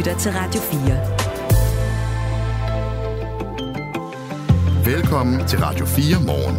[0.00, 0.60] lytter til Radio
[4.84, 4.94] 4.
[4.94, 6.56] Velkommen til Radio 4 morgen.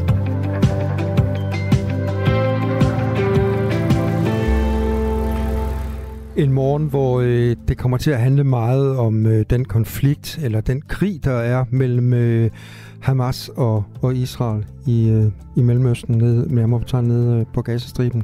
[6.35, 10.62] En morgen, hvor øh, det kommer til at handle meget om øh, den konflikt, eller
[10.62, 12.52] den krig, der er mellem øh,
[13.00, 18.23] Hamas og, og Israel i, øh, i Mellemøsten, nede, med nede øh, på Gazastriben.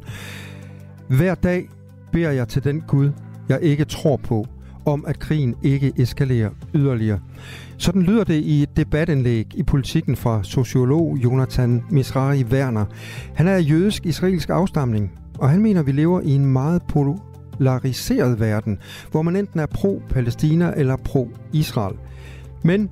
[1.08, 1.70] Hver dag
[2.12, 3.12] beder jeg til den Gud,
[3.50, 4.48] jeg ikke tror på,
[4.88, 7.20] om at krigen ikke eskalerer yderligere.
[7.78, 12.86] Sådan lyder det i et debatindlæg i politikken fra sociolog Jonathan Misrari Werner.
[13.36, 18.78] Han er jødisk-israelsk afstamning, og han mener, at vi lever i en meget polariseret verden,
[19.12, 21.96] hvor man enten er pro-Palæstina eller pro-Israel.
[22.64, 22.90] Men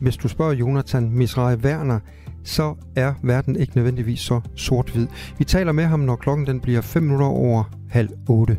[0.00, 2.00] hvis du spørger Jonathan Misrari Werner,
[2.44, 5.06] så er verden ikke nødvendigvis så sort-hvid.
[5.38, 8.56] Vi taler med ham, når klokken den bliver 5 minutter over halv 8.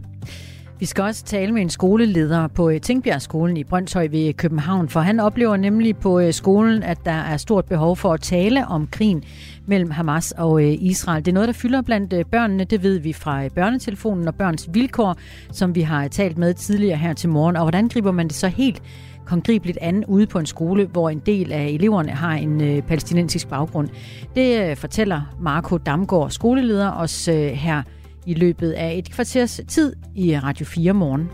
[0.79, 4.89] Vi skal også tale med en skoleleder på øh, Tingbjergskolen i Brøndshøj ved øh, København,
[4.89, 8.67] for han oplever nemlig på øh, skolen, at der er stort behov for at tale
[8.67, 9.23] om krigen
[9.66, 11.25] mellem Hamas og Israel.
[11.25, 15.16] Det er noget, der fylder blandt børnene, det ved vi fra børnetelefonen og børns vilkår,
[15.52, 17.55] som vi har talt med tidligere her til morgen.
[17.55, 18.81] Og hvordan griber man det så helt
[19.27, 23.47] håndgribeligt an ude på en skole, hvor en del af eleverne har en øh, palæstinensisk
[23.47, 23.89] baggrund.
[24.36, 27.83] Det øh, fortæller Marco Damgaard, skoleleder, os øh, her
[28.25, 31.30] i løbet af et kvarters tid i Radio 4 morgen.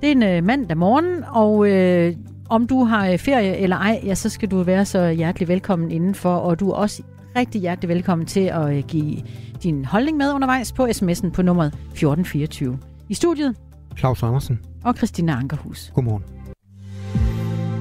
[0.00, 2.16] Det er en øh, mandag morgen, og øh,
[2.48, 5.90] om du har øh, ferie eller ej, ja, så skal du være så hjertelig velkommen
[5.90, 7.02] indenfor, og du er også
[7.36, 9.16] rigtig hjertelig velkommen til at øh, give
[9.62, 12.78] din holdning med undervejs på sms'en på nummeret 1424.
[13.08, 13.56] I studiet
[13.98, 15.92] Claus Andersen og Christina Ankerhus.
[15.94, 16.22] Godmorgen.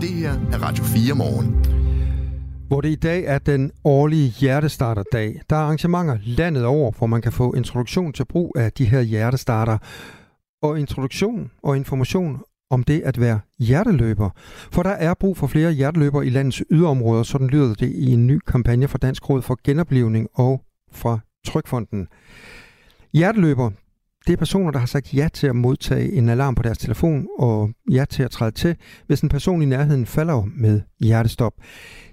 [0.02, 1.75] Det her er Radio 4 morgen.
[2.68, 5.42] Hvor det i dag er den årlige hjertestarterdag.
[5.50, 9.02] Der er arrangementer landet over, hvor man kan få introduktion til brug af de her
[9.02, 9.78] hjertestarter.
[10.62, 14.30] Og introduktion og information om det at være hjerteløber.
[14.72, 18.28] For der er brug for flere hjerteløber i landets yderområder, sådan lyder det i en
[18.28, 20.62] ny kampagne fra Dansk Råd for Genoplevning og
[20.92, 22.08] fra Trykfonden.
[23.14, 23.72] Hjerteløber,
[24.26, 27.28] det er personer, der har sagt ja til at modtage en alarm på deres telefon
[27.40, 28.76] og ja til at træde til,
[29.08, 31.54] hvis en person i nærheden falder med hjertestop.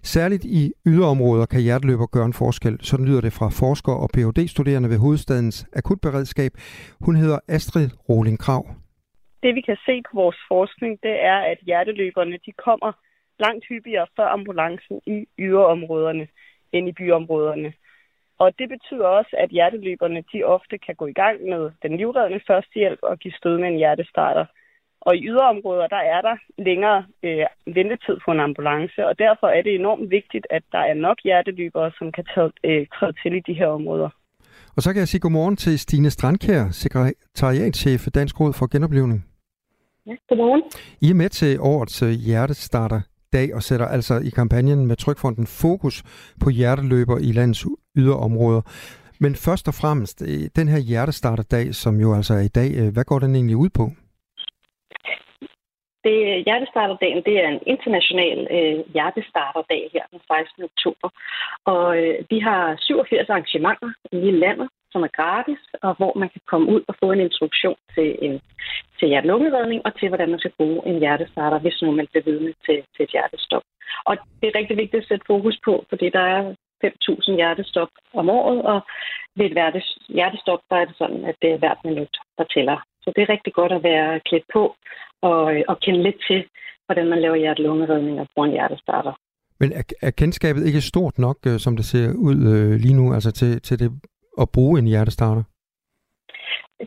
[0.03, 2.75] Særligt i yderområder kan hjerteløber gøre en forskel.
[2.81, 6.53] Sådan lyder det fra forsker og Ph.D.-studerende ved hovedstadens akutberedskab.
[7.01, 8.65] Hun hedder Astrid Roling Krav.
[9.43, 12.93] Det vi kan se på vores forskning, det er, at hjerteløberne de kommer
[13.45, 16.27] langt hyppigere før ambulancen i yderområderne
[16.73, 17.73] end i byområderne.
[18.43, 22.45] Og det betyder også, at hjerteløberne de ofte kan gå i gang med den livreddende
[22.49, 24.47] førstehjælp og give stød med en hjertestarter.
[25.01, 26.37] Og i yderområder, der er der
[26.69, 27.47] længere øh,
[27.79, 31.91] ventetid på en ambulance, og derfor er det enormt vigtigt, at der er nok hjerteløbere,
[31.99, 34.11] som kan tage, øh, træde til i de her områder.
[34.77, 39.21] Og så kan jeg sige godmorgen til Stine Strandkær, sekretariatchef for Dansk Råd for Genoplevning.
[40.07, 40.63] Ja, godmorgen.
[41.01, 43.01] I er med til årets øh, hjertestarter
[43.33, 45.97] dag og sætter altså i kampagnen med Trykfonden fokus
[46.43, 47.67] på hjerteløber i landets
[47.97, 48.63] yderområder.
[49.25, 52.89] Men først og fremmest, øh, den her hjertestarterdag, som jo altså er i dag, øh,
[52.95, 53.85] hvad går den egentlig ud på?
[56.07, 60.65] Det, øh, hjertestarterdagen det er en international øh, hjertestarterdag her den 16.
[60.71, 61.09] oktober.
[61.73, 66.29] Og øh, vi har 87 arrangementer i hele landet, som er gratis, og hvor man
[66.35, 68.35] kan komme ud og få en introduktion til, en,
[68.99, 72.53] til hjertelungeredning og til, hvordan man skal bruge en hjertestarter, hvis nu man bliver vidne
[72.67, 73.65] til, til et hjertestop.
[74.09, 76.55] Og det er rigtig vigtigt at sætte fokus på, fordi der er
[76.85, 78.81] 5.000 hjertestop om året, og
[79.37, 82.79] ved et hjertestop, der er det sådan, at det er hvert minut, der tæller.
[83.03, 84.77] Så det er rigtig godt at være klædt på
[85.23, 86.45] og, øh, og kende lidt til,
[86.87, 89.13] hvordan man laver hjertelungeredning og bruger en hjertestarter.
[89.61, 93.15] Men er, er kendskabet ikke stort nok, øh, som det ser ud øh, lige nu,
[93.15, 93.91] altså til, til det
[94.41, 95.43] at bruge en hjertestarter?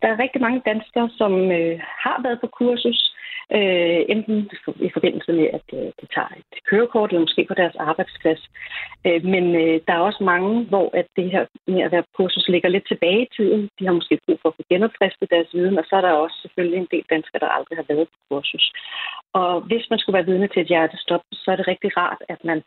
[0.01, 3.15] Der er rigtig mange danskere, som øh, har været på kursus,
[3.57, 4.49] øh, enten
[4.87, 8.41] i forbindelse med, at øh, de tager et kørekort, eller måske på deres arbejdsplads.
[9.05, 12.13] Øh, men øh, der er også mange, hvor at det her med at være på
[12.17, 13.69] kursus ligger lidt tilbage i tiden.
[13.79, 16.37] De har måske brug for at få genopfrisket deres viden, og så er der også
[16.41, 18.65] selvfølgelig en del danskere, der aldrig har været på kursus.
[19.33, 22.39] Og hvis man skulle være vidne til et hjertestop, så er det rigtig rart, at
[22.43, 22.59] man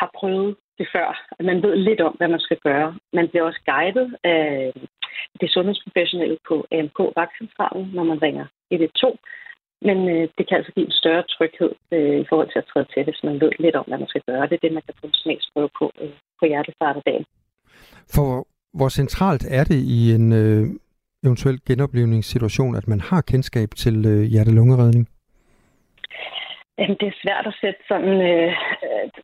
[0.00, 1.08] har prøvet det før.
[1.50, 2.88] Man ved lidt om, hvad man skal gøre.
[3.12, 4.72] Man bliver også guidet af
[5.40, 9.18] det sundhedsprofessionelle på AMK Vagtcentralen, når man ringer 112.
[9.88, 12.86] Men øh, det kan altså give en større tryghed øh, i forhold til at træde
[12.92, 14.46] til, hvis man ved lidt om, hvad man skal gøre.
[14.48, 17.24] Det er det, man kan få en smagsprøve på øh, på hjertestarterdagen.
[18.14, 18.46] For
[18.78, 20.62] hvor centralt er det i en øh,
[21.24, 25.08] eventuel genoplevningssituation, at man har kendskab til øh, hjertelungeredning?
[26.78, 28.52] Jamen, det er svært at sætte sådan øh,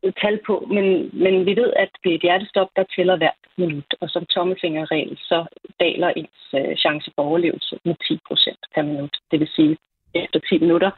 [0.03, 0.85] et tal på, men,
[1.23, 5.45] men vi ved, at ved et hjertestop, der tæller hvert minut, og som tommelfingerregel, så
[5.79, 9.17] daler ens øh, chance for overlevelse med 10 procent per minut.
[9.31, 9.77] Det vil sige,
[10.15, 10.91] efter 10 minutter,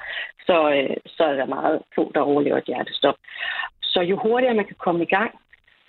[0.47, 3.15] så, øh, så er der meget få, der overlever et hjertestop.
[3.81, 5.31] Så jo hurtigere man kan komme i gang,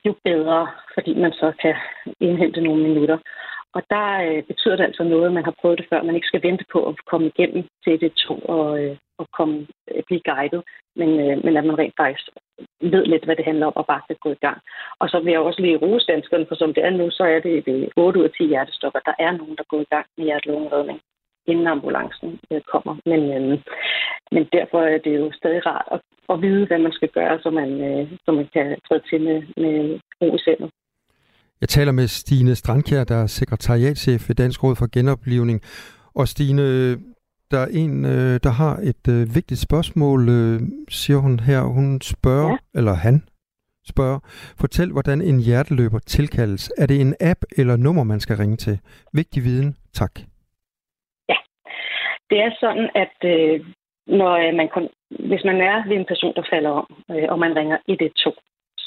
[0.06, 1.74] jo bedre, fordi man så kan
[2.20, 3.18] indhente nogle minutter.
[3.76, 6.02] Og der øh, betyder det altså noget, at man har prøvet det før.
[6.02, 9.66] Man ikke skal vente på at komme igennem til det to og, øh, og komme,
[9.90, 10.62] øh, blive guidet,
[11.00, 12.26] men, øh, men at man rent faktisk
[12.80, 14.58] ved lidt, hvad det handler om, og bare kan gå i gang.
[15.00, 17.40] Og så vil jeg også lige rose danskerne, for som det er nu, så er
[17.40, 19.00] det, ved 8 ud af 10 hjertestopper.
[19.00, 21.00] Der er nogen, der går i gang med hjertelungeredning
[21.46, 22.94] inden ambulancen øh, kommer.
[23.10, 23.58] Men, øh,
[24.32, 26.00] men derfor er det jo stadig rart at,
[26.32, 29.38] at vide, hvad man skal gøre, så man, øh, så man kan træde til med,
[29.56, 30.70] med ro i sindet.
[31.60, 35.60] Jeg taler med Stine Strandkjær, der er sekretariatchef ved Dansk Råd for Genoplivning.
[36.14, 36.62] Og Stine,
[37.50, 41.60] der er en, øh, der har et øh, vigtigt spørgsmål, øh, siger hun her.
[41.60, 42.78] Hun spørger, ja.
[42.78, 43.16] eller han
[43.92, 44.18] spørger,
[44.60, 46.72] fortæl, hvordan en hjerteløber tilkaldes.
[46.78, 48.78] Er det en app eller nummer, man skal ringe til?
[49.12, 49.76] Vigtig viden.
[50.00, 50.14] Tak.
[51.28, 51.38] Ja,
[52.30, 53.56] det er sådan, at øh,
[54.06, 54.88] når man kun,
[55.30, 58.36] hvis man er ved en person, der falder om, øh, og man ringer 112,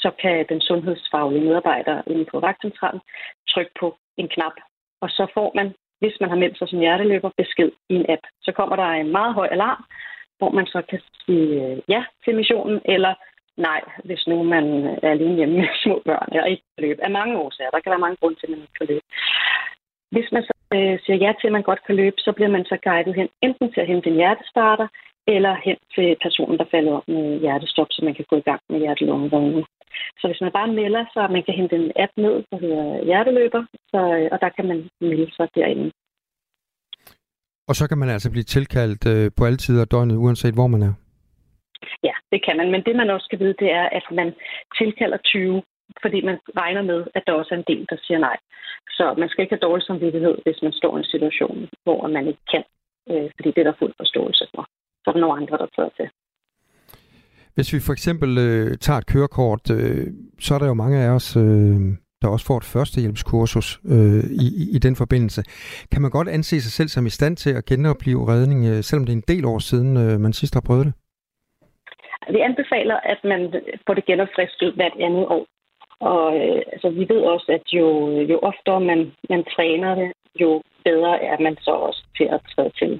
[0.02, 3.00] så kan den sundhedsfaglige medarbejder inde på vagtcentralen
[3.48, 4.56] trykke på en knap,
[5.02, 8.24] og så får man, hvis man har meldt sig som hjerteløber, besked i en app.
[8.42, 9.84] Så kommer der en meget høj alarm,
[10.38, 13.14] hvor man så kan sige øh, ja til missionen, eller
[13.56, 14.64] nej, hvis nu man
[15.02, 17.04] er alene hjemme med små børn og ikke kan løbe.
[17.04, 17.70] Af mange årsager.
[17.70, 19.06] Der kan være mange grunde til, at man ikke kan løbe.
[20.14, 22.64] Hvis man så øh, siger ja til, at man godt kan løbe, så bliver man
[22.64, 24.88] så guidet hen enten til at hente en hjertestarter,
[25.26, 28.60] eller hen til personen, der falder op med hjertestop, så man kan gå i gang
[28.68, 29.66] med hjertelungeredning.
[30.18, 33.62] Så hvis man bare melder sig, man kan hente en app ned, der hedder Hjerteløber,
[33.90, 35.90] så, og der kan man melde sig derinde.
[37.68, 40.66] Og så kan man altså blive tilkaldt øh, på alle tider af døgnet, uanset hvor
[40.74, 40.94] man er?
[42.08, 42.70] Ja, det kan man.
[42.70, 44.28] Men det man også skal vide, det er, at man
[44.78, 45.62] tilkalder 20,
[46.02, 48.36] fordi man regner med, at der også er en del, der siger nej.
[48.90, 52.26] Så man skal ikke have dårlig samvittighed, hvis man står i en situation, hvor man
[52.26, 52.64] ikke kan,
[53.10, 54.62] øh, fordi det er der fuld forståelse for.
[55.00, 56.08] Så er der nogle andre, der træder til.
[57.54, 60.06] Hvis vi for eksempel øh, tager et kørekort, øh,
[60.40, 61.78] så er der jo mange af os, øh,
[62.22, 65.42] der også får et førstehjælpskursus øh, i, i den forbindelse.
[65.92, 69.04] Kan man godt anse sig selv som i stand til at genopleve redning, øh, selvom
[69.06, 70.94] det er en del år siden, øh, man sidst har prøvet det?
[72.34, 73.40] Vi anbefaler, at man
[73.86, 75.44] får det genopfrisket hvert andet år.
[76.00, 77.86] Og øh, altså, vi ved også, at jo,
[78.32, 80.12] jo oftere man, man træner det,
[80.42, 82.92] jo bedre er man så også til at træde til.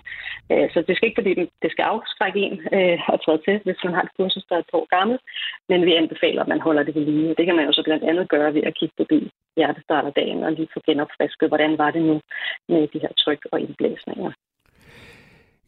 [0.53, 1.33] Øh, så det skal ikke, fordi
[1.63, 4.65] det skal afskrække en øh, at træde til, hvis man har et kursus, der er
[4.65, 5.23] et år gammelt,
[5.69, 7.35] men vi anbefaler, at man holder det ved lige.
[7.39, 9.21] Det kan man jo så blandt andet gøre ved at kigge forbi
[9.57, 12.21] hjertestarterdagen og lige få genopfrisket, hvordan var det nu
[12.69, 14.33] med de her tryk og indblæsninger.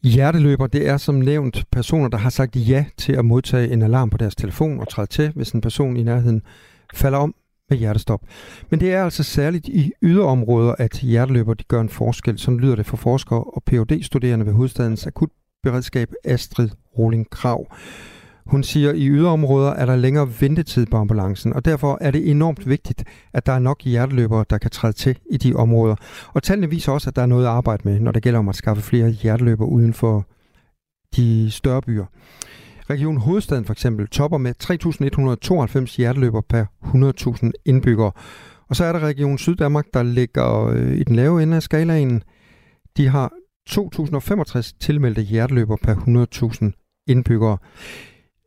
[0.03, 4.09] Hjerteløber, det er som nævnt personer, der har sagt ja til at modtage en alarm
[4.09, 6.41] på deres telefon og træde til, hvis en person i nærheden
[6.93, 7.35] falder om
[7.69, 8.21] med hjertestop.
[8.69, 12.39] Men det er altså særligt i yderområder, at hjerteløber de gør en forskel.
[12.39, 17.67] Sådan lyder det for forskere og phd studerende ved hovedstadens akutberedskab Astrid Roling Krav.
[18.45, 22.29] Hun siger, at i yderområder er der længere ventetid på ambulancen, og derfor er det
[22.29, 23.03] enormt vigtigt,
[23.33, 25.95] at der er nok hjerteløbere, der kan træde til i de områder.
[26.33, 28.49] Og tallene viser også, at der er noget at arbejde med, når det gælder om
[28.49, 30.25] at skaffe flere hjerteløbere uden for
[31.15, 32.05] de større byer.
[32.93, 34.53] Region Hovedstaden for eksempel topper med
[35.89, 36.65] 3.192 hjerteløber per
[37.43, 38.11] 100.000 indbyggere.
[38.69, 42.23] Og så er der Region Syddanmark, der ligger øh, i den lave ende af skalaen.
[42.97, 43.31] De har
[43.69, 47.57] 2.065 tilmeldte hjerteløber per 100.000 indbyggere.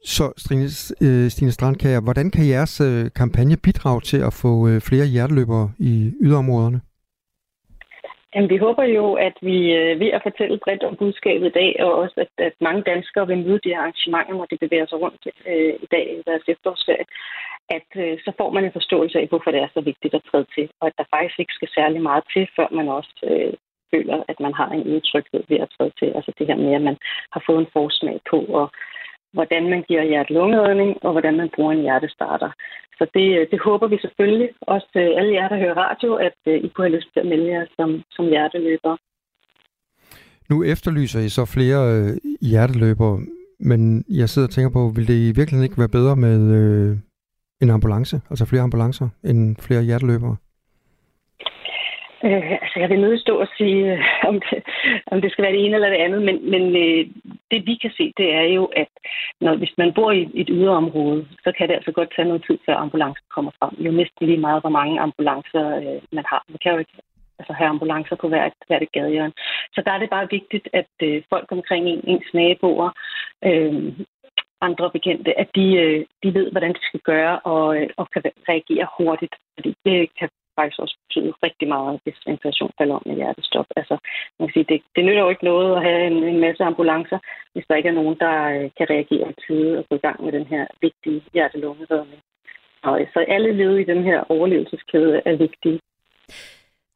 [0.04, 0.68] Så Stine,
[1.00, 6.12] øh, Stine Strandkager, hvordan kan jeres øh, kampagne bidrage til at få flere hjerteløbere i
[6.20, 6.80] yderområderne?
[8.36, 11.70] Jamen, vi håber jo, at vi øh, ved at fortælle bredt om budskabet i dag,
[11.84, 15.00] og også at, at mange danskere vil møde de her arrangementer, når de bevæger sig
[15.00, 17.06] rundt øh, i dag i deres efterårsferie,
[17.76, 20.46] at øh, så får man en forståelse af, hvorfor det er så vigtigt at træde
[20.54, 23.52] til, og at der faktisk ikke skal særlig meget til, før man også øh,
[23.92, 26.10] føler, at man har en udtrykhed ved at træde til.
[26.16, 26.98] Altså det her med, at man
[27.32, 28.66] har fået en forsmag på, og
[29.36, 32.50] hvordan man giver hjerte-lungeredning, og hvordan man bruger en hjertestarter.
[32.98, 36.38] Så det, øh, det håber vi selvfølgelig, også øh, alle jer, der hører radio, at
[36.46, 38.98] øh, I kunne have lyst til at melde jer som, som hjerteløbere.
[40.50, 42.10] Nu efterlyser I så flere øh,
[42.50, 43.20] hjerteløbere,
[43.60, 46.96] men jeg sidder og tænker på, vil det i virkeligheden ikke være bedre med øh,
[47.62, 50.36] en ambulance, altså flere ambulancer, end flere hjerteløbere?
[52.26, 54.58] Øh, altså, jeg vil nødt stå og sige, øh, om det,
[55.12, 57.02] om det skal være det ene eller det andet, men, men øh,
[57.50, 58.92] det vi kan se, det er jo, at
[59.40, 62.58] når, hvis man bor i et yderområde, så kan det altså godt tage noget tid,
[62.66, 63.74] før ambulancen kommer frem.
[63.84, 66.44] Jo næsten lige meget, hvor mange ambulancer øh, man har.
[66.48, 66.96] Man kan jo ikke
[67.38, 69.32] altså, have ambulancer på hvert, hvert et gadehjørne.
[69.74, 72.90] Så der er det bare vigtigt, at øh, folk omkring en, ens naboer,
[73.44, 73.92] øh,
[74.60, 78.22] andre bekendte, at de, øh, de ved, hvordan de skal gøre og, øh, og kan
[78.48, 79.34] reagere hurtigt.
[79.56, 80.28] Fordi det kan
[80.58, 83.68] faktisk også betyde rigtig meget, hvis en person falder om med hjertestop.
[83.80, 83.94] Altså,
[84.38, 87.18] man kan sige, det, det nytter jo ikke noget at have en, en masse ambulancer,
[87.52, 90.18] hvis der ikke er nogen, der øh, kan reagere i tide og gå i gang
[90.24, 92.20] med den her vigtige hjertelungeredning.
[93.14, 95.80] Så alle led i den her overlevelseskæde er vigtige.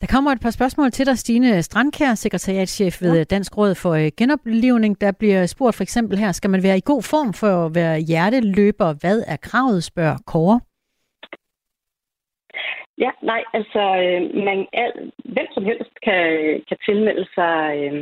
[0.00, 3.24] Der kommer et par spørgsmål til dig, Stine Strandkær, sekretariatschef ved ja.
[3.24, 5.00] Dansk Råd for øh, Genoplivning.
[5.00, 7.98] Der bliver spurgt for eksempel her, skal man være i god form for at være
[7.98, 8.94] hjerteløber?
[9.00, 10.60] Hvad er kravet, spørger Kåre?
[13.04, 14.92] Ja, nej, altså øh, man, al,
[15.24, 16.22] hvem som helst kan,
[16.68, 18.00] kan tilmelde sig øh,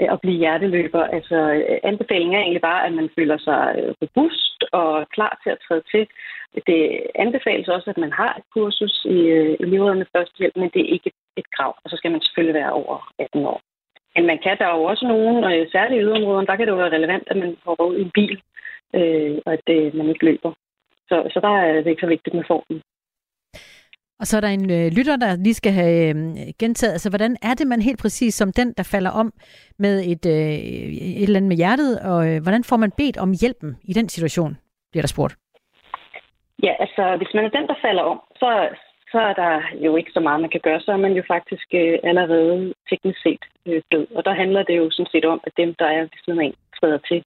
[0.00, 1.02] øh at blive hjerteløber.
[1.16, 5.50] Altså øh, anbefalingen er egentlig bare, at man føler sig øh, robust og klar til
[5.50, 6.06] at træde til.
[6.66, 6.80] Det
[7.14, 9.18] anbefales også, at man har et kursus i,
[9.62, 12.72] i livredende førstehjælp, men det er ikke et krav, og så skal man selvfølgelig være
[12.72, 13.60] over 18 år.
[14.16, 16.72] Men man kan, der er jo også nogen, og særligt i yderområderne, der kan det
[16.72, 18.40] jo være relevant, at man får råd i en bil,
[18.94, 20.52] øh, og at det, man ikke løber.
[21.08, 22.82] Så, så der er det ikke så vigtigt med formen.
[24.20, 26.16] Og så er der en øh, lytter, der lige skal have øh,
[26.58, 29.32] gentaget, altså hvordan er det man helt præcis som den, der falder om
[29.78, 30.54] med et, øh,
[31.18, 34.08] et eller andet med hjertet, og øh, hvordan får man bedt om hjælpen i den
[34.08, 34.52] situation,
[34.90, 35.34] bliver der spurgt?
[36.62, 38.68] Ja, altså hvis man er den, der falder om, så,
[39.12, 39.52] så er der
[39.86, 40.80] jo ikke så meget, man kan gøre.
[40.80, 44.06] Så er man jo faktisk øh, allerede teknisk set øh, død.
[44.16, 46.52] Og der handler det jo sådan set om, at dem, der er ved siden af,
[46.80, 47.24] træder til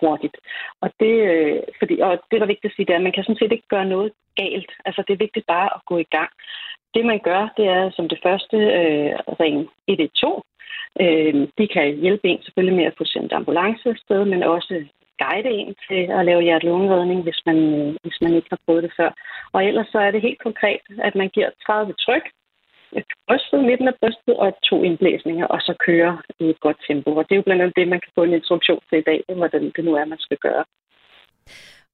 [0.00, 0.36] hurtigt.
[0.82, 3.16] Og det, øh, fordi, og det, der er vigtigt at sige, det er, at man
[3.16, 4.72] kan sådan set ikke gøre noget galt.
[4.86, 6.30] Altså, det er vigtigt bare at gå i gang.
[6.94, 9.56] Det, man gør, det er som det første øh, ring
[9.88, 10.42] 112.
[11.00, 14.74] Øh, de kan hjælpe en selvfølgelig med at få sendt ambulance afsted, men også
[15.22, 18.92] guide en til at lave hjertelungeredning, hvis man, øh, hvis man ikke har prøvet det
[18.96, 19.10] før.
[19.52, 22.26] Og ellers så er det helt konkret, at man giver 30 tryk,
[23.28, 27.10] brystet, midten af brystet og to indblæsninger, og så kører i et godt tempo.
[27.18, 29.18] Og det er jo blandt andet det, man kan få en instruktion til i dag,
[29.40, 30.64] hvordan det nu er, man skal gøre.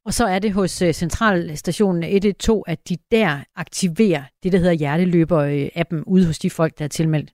[0.06, 4.80] Og så er det hos øh, centralstationen 112, at de der aktiverer det, der hedder
[4.82, 7.30] hjerteløber-appen ude hos de folk, der er tilmeldt.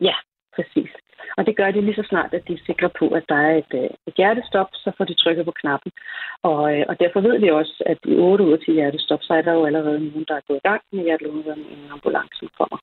[0.00, 0.14] Ja,
[0.54, 0.90] præcis.
[1.36, 3.54] Og det gør de lige så snart, at de er sikre på, at der er
[3.62, 5.92] et, øh, et hjertestop, så får de trykket på knappen.
[6.42, 9.42] Og, øh, og derfor ved vi også, at i 8 uger til hjertestop, så er
[9.42, 12.78] der jo allerede nogen, der er gået i gang med hjertelungeredning, inden ambulancen kommer.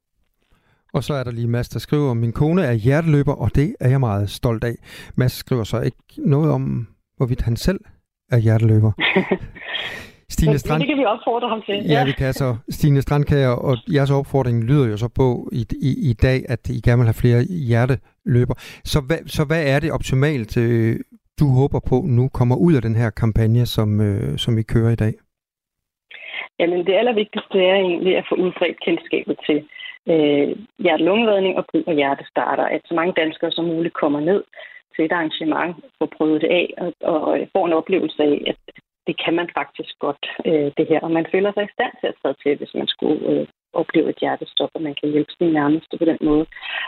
[0.94, 3.90] Og så er der lige Mads, der skriver, min kone er hjerteløber, og det er
[3.90, 4.76] jeg meget stolt af.
[5.18, 7.80] Mads skriver så ikke noget om, hvorvidt han selv
[8.32, 8.92] er hjerteløber.
[10.36, 10.80] Stine Strand...
[10.82, 11.76] Det kan vi opfordre ham til.
[11.76, 12.58] Ja, ja vi kan så.
[12.70, 16.82] Stine Strandkager, og jeres opfordring lyder jo så på i, i, i dag, at I
[16.82, 17.44] gerne vil have flere
[18.26, 18.56] løber.
[18.92, 20.96] Så hvad, så hvad er det optimalt, øh,
[21.40, 24.92] du håber på nu kommer ud af den her kampagne, som, øh, som vi kører
[24.92, 25.14] i dag?
[26.60, 29.58] Jamen det allervigtigste er egentlig at få udbredt kendskabet til
[30.12, 30.50] øh,
[30.80, 32.64] hjertelungeredning og brug af hjertestarter.
[32.64, 34.44] At så mange danskere som muligt kommer ned
[34.96, 38.58] til et arrangement, får prøvet det af og, og får en oplevelse af, at
[39.08, 41.00] det kan man faktisk godt, øh, det her.
[41.00, 44.10] Og man føler sig i stand til at træde til, hvis man skulle øh, opleve
[44.10, 46.46] et hjertestop, og man kan hjælpe sin nærmeste på den måde.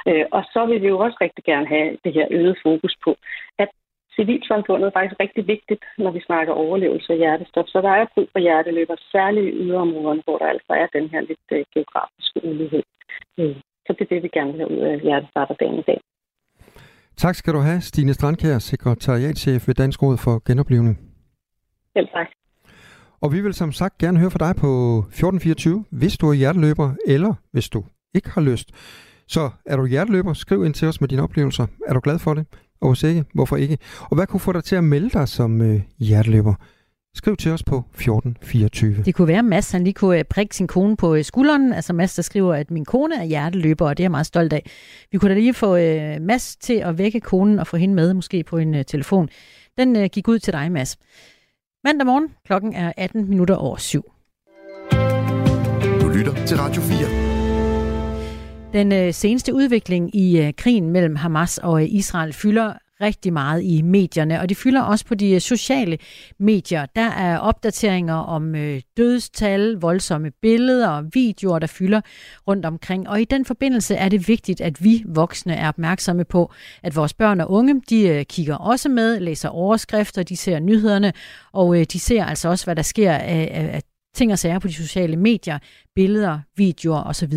[0.09, 3.11] Øh, og så vil vi jo også rigtig gerne have det her øget fokus på,
[3.63, 3.69] at
[4.17, 7.67] civilsamfundet er faktisk rigtig vigtigt, når vi snakker overlevelse af hjertestop.
[7.67, 11.21] Så der er brug for hjerteløber, særligt i yderområderne, hvor der altså er den her
[11.21, 12.83] lidt øh, geografiske ulighed.
[13.39, 15.99] Øh, så det er det, vi gerne vil have ud af hjertestarterdagen i dag.
[17.17, 20.97] Tak skal du have, Stine Strandkær, sekretariatchef ved Dansk Råd for Genoplevning.
[21.93, 22.27] Selv tak.
[23.23, 26.91] Og vi vil som sagt gerne høre fra dig på 1424, hvis du er hjerteløber,
[27.05, 27.83] eller hvis du
[28.15, 28.69] ikke har lyst.
[29.27, 31.67] Så er du hjerteløber, skriv ind til os med dine oplevelser.
[31.87, 32.45] Er du glad for det?
[32.81, 33.77] Og hvis ikke, hvorfor ikke?
[33.99, 36.53] Og hvad kunne få dig til at melde dig som øh, hjerteløber?
[37.15, 39.03] Skriv til os på 1424.
[39.05, 41.73] Det kunne være, at Mads han lige kunne øh, prikke sin kone på øh, skulderen.
[41.73, 44.53] Altså Mads, der skriver, at min kone er hjerteløber, og det er jeg meget stolt
[44.53, 44.71] af.
[45.11, 48.13] Vi kunne da lige få øh, Mads til at vække konen og få hende med,
[48.13, 49.29] måske på en øh, telefon.
[49.77, 50.97] Den øh, gik ud til dig, Mads.
[51.85, 54.03] Mandag morgen, klokken er 18 minutter over syv.
[56.01, 58.73] Du lytter til Radio 4.
[58.73, 63.63] Den øh, seneste udvikling i øh, krigen mellem Hamas og øh, Israel fylder rigtig meget
[63.63, 65.97] i medierne, og det fylder også på de øh, sociale
[66.39, 66.85] medier.
[66.85, 72.01] Der er opdateringer om øh, dødstal, voldsomme billeder og videoer, der fylder
[72.47, 73.09] rundt omkring.
[73.09, 76.51] Og i den forbindelse er det vigtigt, at vi voksne er opmærksomme på,
[76.83, 81.13] at vores børn og unge, de øh, kigger også med, læser overskrifter, de ser nyhederne,
[81.53, 83.81] og øh, de ser altså også, hvad der sker af, af
[84.15, 85.59] ting og sager på de sociale medier,
[85.95, 87.33] billeder, videoer osv.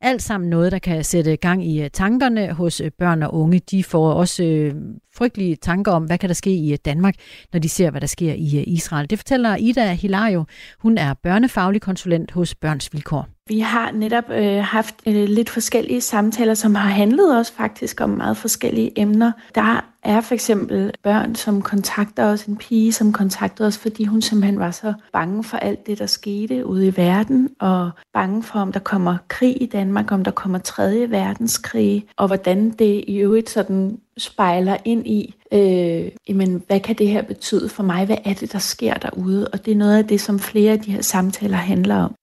[0.00, 3.58] Alt sammen noget, der kan sætte gang i øh, tankerne hos øh, børn og unge.
[3.58, 4.74] De får også øh,
[5.16, 7.14] frygtelige tanker om, hvad kan der ske i øh, Danmark,
[7.52, 9.10] når de ser, hvad der sker i Israel.
[9.10, 10.44] Det fortæller Ida Hilario.
[10.78, 13.28] Hun er børnefaglig konsulent hos Børns Vilkår.
[13.48, 18.10] Vi har netop øh, haft øh, lidt forskellige samtaler, som har handlet også faktisk om
[18.10, 19.32] meget forskellige emner.
[19.54, 24.22] Der er for eksempel børn, som kontakter os, en pige, som kontakter os, fordi hun
[24.22, 28.58] simpelthen var så bange for alt det, der skete ude i verden, og bange for,
[28.58, 33.16] om der kommer krig i Danmark, om der kommer tredje verdenskrig, og hvordan det i
[33.16, 38.06] øvrigt sådan spejler ind i, øh, jamen, hvad kan det her betyde for mig?
[38.06, 39.48] Hvad er det, der sker derude?
[39.48, 42.14] Og det er noget af det, som flere af de her samtaler handler om.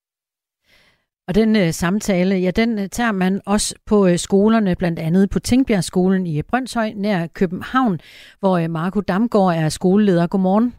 [1.32, 5.30] Og den øh, samtale, ja, den øh, tager man også på øh, skolerne, blandt andet
[5.30, 8.00] på Tingbjergskolen i Brøndshøj, nær København,
[8.40, 10.28] hvor øh, Marco Damgaard er skoleleder.
[10.28, 10.74] Godmorgen.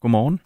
[0.00, 0.40] Godmorgen.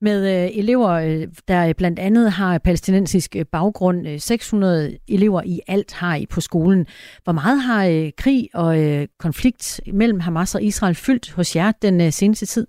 [0.00, 4.18] Med øh, elever, øh, der blandt andet har palæstinensisk øh, baggrund.
[4.18, 6.86] 600 øh, elever i alt har I på skolen.
[7.24, 11.72] Hvor meget har øh, krig og øh, konflikt mellem Hamas og Israel fyldt hos jer
[11.82, 12.66] den øh, seneste tid?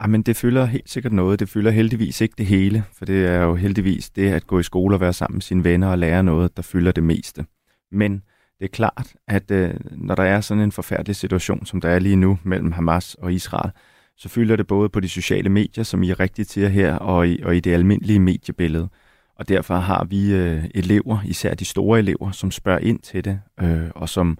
[0.00, 1.40] Ah, Jamen, det fylder helt sikkert noget.
[1.40, 4.62] Det fylder heldigvis ikke det hele, for det er jo heldigvis det at gå i
[4.62, 7.44] skole og være sammen med sine venner og lære noget, der fylder det meste.
[7.92, 8.22] Men
[8.58, 11.98] det er klart, at øh, når der er sådan en forfærdelig situation, som der er
[11.98, 13.70] lige nu mellem Hamas og Israel,
[14.16, 17.28] så fylder det både på de sociale medier, som I er rigtigt til her, og
[17.28, 18.88] i, og i det almindelige mediebillede.
[19.36, 23.40] Og derfor har vi øh, elever, især de store elever, som spørger ind til det,
[23.62, 24.38] øh, og som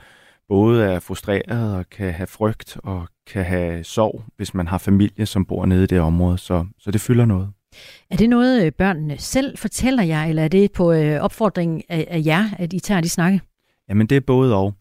[0.50, 5.26] både er frustreret og kan have frygt og kan have sorg, hvis man har familie,
[5.26, 6.38] som bor nede i det område.
[6.38, 7.48] Så, så det fylder noget.
[8.10, 12.06] Er det noget, øh, børnene selv fortæller jer, eller er det på øh, opfordring af,
[12.10, 13.40] af jer, at I tager de snakke?
[13.88, 14.74] Jamen det er både og.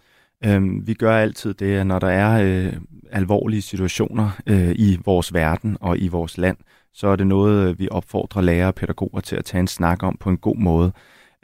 [0.46, 2.74] Øhm, vi gør altid det, at når der er øh,
[3.12, 6.58] alvorlige situationer øh, i vores verden og i vores land,
[6.94, 10.18] så er det noget, vi opfordrer lærere og pædagoger til at tage en snak om
[10.20, 10.92] på en god måde.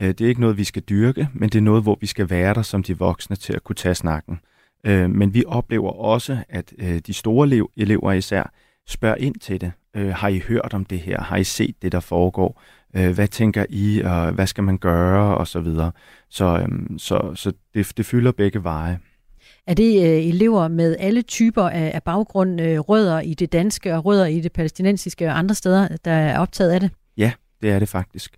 [0.01, 2.29] Øh, det er ikke noget, vi skal dyrke, men det er noget, hvor vi skal
[2.29, 4.39] være der som de voksne til at kunne tage snakken.
[4.85, 8.53] Øh, men vi oplever også, at øh, de store elever især
[8.87, 9.71] spørger ind til det.
[9.95, 11.21] Har I hørt om det her?
[11.21, 12.61] Har I set det, der foregår?
[12.89, 15.37] Hvad tænker I, og hvad skal man gøre?
[15.37, 15.91] Og så videre.
[16.29, 18.99] Så, øhm, så, så det, det fylder begge veje.
[19.67, 24.39] Er det elever med alle typer af, baggrund, rødder i det danske og rødder i
[24.39, 26.91] det palæstinensiske og andre steder, der er optaget af det?
[27.17, 28.37] Ja, det er det faktisk.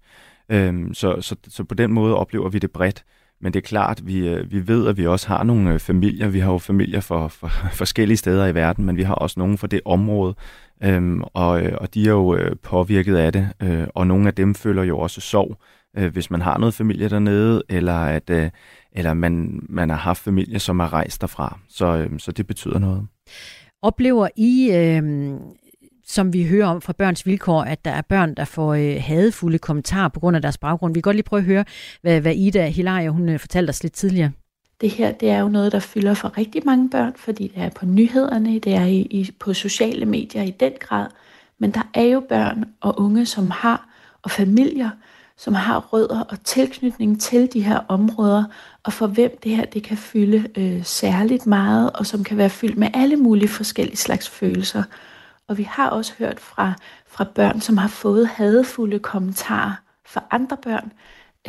[0.50, 3.04] Øhm, så, så, så på den måde oplever vi det bredt.
[3.42, 6.27] Men det er klart, vi, øh, vi ved, at vi også har nogle øh, familier.
[6.27, 7.48] Vi har jo familier for, for
[7.82, 10.36] forskellige steder i verden, men vi har også nogle for det område,
[10.84, 13.50] øhm, og, øh, og de er jo påvirket af det.
[13.64, 15.57] Øh, og nogle af dem føler jo også sorg,
[15.98, 18.50] øh, hvis man har noget familie dernede, eller at øh,
[18.92, 21.60] eller man, man har haft familie, som er rejst derfra.
[21.70, 23.07] Så, øh, så det betyder noget.
[23.81, 25.33] Oplever I øh,
[26.07, 29.57] som vi hører om fra børns vilkår, at der er børn, der får øh, hadefulde
[29.57, 30.93] kommentarer på grund af deres baggrund.
[30.93, 31.65] Vi kan godt lige prøve at høre,
[32.01, 34.31] hvad, hvad Ida Hilaria, hun øh, fortalte os lidt tidligere.
[34.81, 37.70] Det her det er jo noget, der fylder for rigtig mange børn, fordi det er
[37.70, 41.07] på nyhederne, det er i, i, på sociale medier i den grad.
[41.59, 43.89] Men der er jo børn og unge, som har,
[44.22, 44.89] og familier,
[45.37, 48.43] som har rødder og tilknytning til de her områder,
[48.83, 52.50] og for hvem det her det kan fylde øh, særligt meget, og som kan være
[52.50, 54.83] fyldt med alle mulige forskellige slags følelser.
[55.48, 56.74] Og vi har også hørt fra,
[57.07, 59.74] fra børn, som har fået hadefulde kommentarer
[60.05, 60.92] fra andre børn,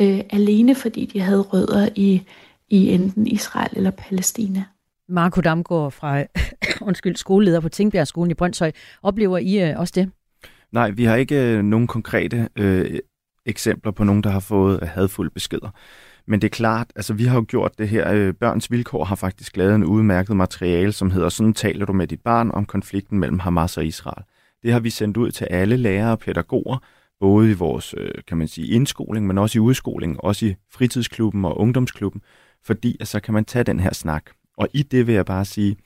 [0.01, 2.23] øh, alene fordi de havde rødder i,
[2.69, 4.63] i enten Israel eller Palæstina.
[5.09, 6.23] Marco Damgaard fra
[6.87, 8.71] undskyld, skoleleder på Tingbjergskolen i Brøndshøj.
[9.03, 10.11] Oplever I øh, også det?
[10.71, 12.99] Nej, vi har ikke øh, nogen konkrete øh,
[13.45, 15.69] eksempler på nogen, der har fået hadfulde beskeder.
[16.29, 18.11] Men det er klart, altså vi har jo gjort det her.
[18.11, 22.07] Øh, Børns Vilkår har faktisk lavet en udmærket materiale, som hedder Sådan taler du med
[22.07, 24.23] dit barn om konflikten mellem Hamas og Israel.
[24.63, 26.77] Det har vi sendt ud til alle lærere og pædagoger,
[27.19, 31.45] både i vores, øh, kan man sige, indskoling, men også i udskoling, også i fritidsklubben
[31.45, 32.21] og ungdomsklubben,
[32.65, 34.23] fordi at så kan man tage den her snak.
[34.57, 35.77] Og i det vil jeg bare sige,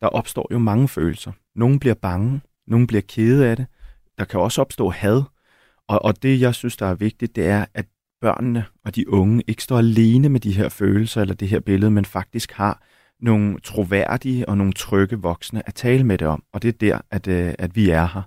[0.00, 1.32] der opstår jo mange følelser.
[1.54, 3.66] Nogle bliver bange, nogle bliver kede af det,
[4.18, 5.22] der kan også opstå had,
[5.88, 7.86] og, og det, jeg synes, der er vigtigt, det er, at
[8.22, 11.90] børnene og de unge ikke står alene med de her følelser eller det her billede,
[11.90, 12.82] men faktisk har
[13.20, 16.42] nogle troværdige og nogle trygge voksne at tale med det om.
[16.52, 18.22] Og det er der, at, øh, at vi er her.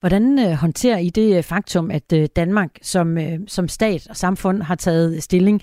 [0.00, 4.16] Hvordan øh, håndterer I det øh, faktum, at øh, Danmark som, øh, som stat og
[4.16, 5.62] samfund har taget stilling?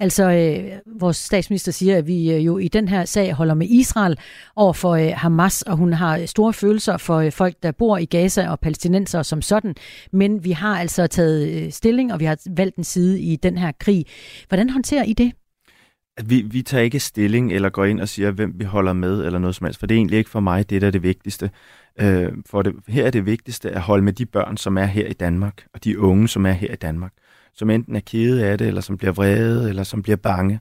[0.00, 3.66] Altså, øh, vores statsminister siger, at vi øh, jo i den her sag holder med
[3.66, 4.18] Israel
[4.56, 7.98] over for øh, Hamas, og hun har øh, store følelser for øh, folk, der bor
[7.98, 9.74] i Gaza og palæstinenser som sådan.
[10.12, 13.58] Men vi har altså taget øh, stilling, og vi har valgt en side i den
[13.58, 14.06] her krig.
[14.48, 15.32] Hvordan håndterer I det?
[16.24, 19.38] Vi, vi tager ikke stilling eller går ind og siger, hvem vi holder med eller
[19.38, 21.50] noget som helst, for det er egentlig ikke for mig det, der er det vigtigste.
[22.00, 25.06] Øh, for det, her er det vigtigste at holde med de børn, som er her
[25.06, 27.12] i Danmark, og de unge, som er her i Danmark,
[27.54, 30.60] som enten er kede af det, eller som bliver vrede, eller som bliver bange.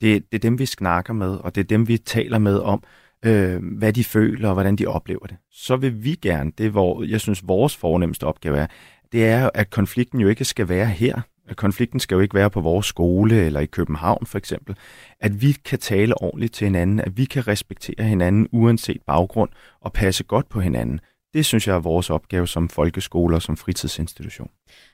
[0.00, 2.82] Det, det er dem, vi snakker med, og det er dem, vi taler med om,
[3.24, 5.36] øh, hvad de føler og hvordan de oplever det.
[5.50, 8.66] Så vil vi gerne, det er hvor jeg synes, vores fornemmeste opgave er,
[9.12, 11.20] det er, at konflikten jo ikke skal være her.
[11.48, 14.76] Øh, konflikten skal jo ikke være på vores skole eller i København for eksempel,
[15.20, 19.92] at vi kan tale ordentligt til hinanden, at vi kan respektere hinanden uanset baggrund og
[19.92, 21.00] passe godt på hinanden.
[21.34, 24.50] Det synes jeg er vores opgave som folkeskoler og som fritidsinstitution.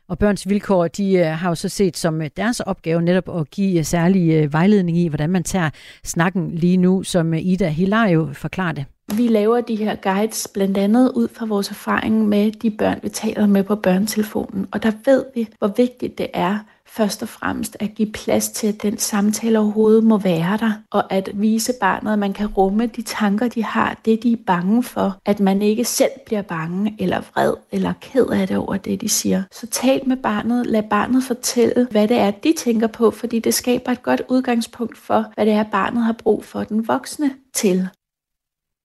[0.09, 3.51] Og Børns Vilkår, de øh, har jo så set som øh, deres opgave netop at
[3.51, 5.71] give særlig vejledning i, hvordan man tager
[6.05, 8.85] snakken lige nu, som Ida Hilario forklarer det.
[9.17, 13.09] Vi laver de her guides blandt andet ud fra vores erfaring med de børn, vi
[13.09, 14.67] taler med på børnetelefonen.
[14.73, 18.67] Og der ved vi, hvor vigtigt det er først og fremmest at give plads til,
[18.67, 22.87] at den samtale overhovedet må være der, og at vise barnet, at man kan rumme
[22.87, 26.97] de tanker, de har, det de er bange for, at man ikke selv bliver bange,
[26.99, 29.43] eller vred, eller ked af det over det, de siger.
[29.53, 33.55] Så tal med barnet, lad barnet fortælle, hvad det er, de tænker på, fordi det
[33.55, 37.89] skaber et godt udgangspunkt for, hvad det er, barnet har brug for den voksne til.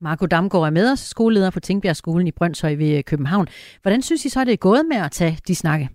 [0.02, 3.48] Marco Damgaard er med os, skoleleder på Tingbjerg skolen i Brøndshøj ved øh, København.
[3.82, 5.90] Hvordan synes I så, det er gået med at tage de snakke?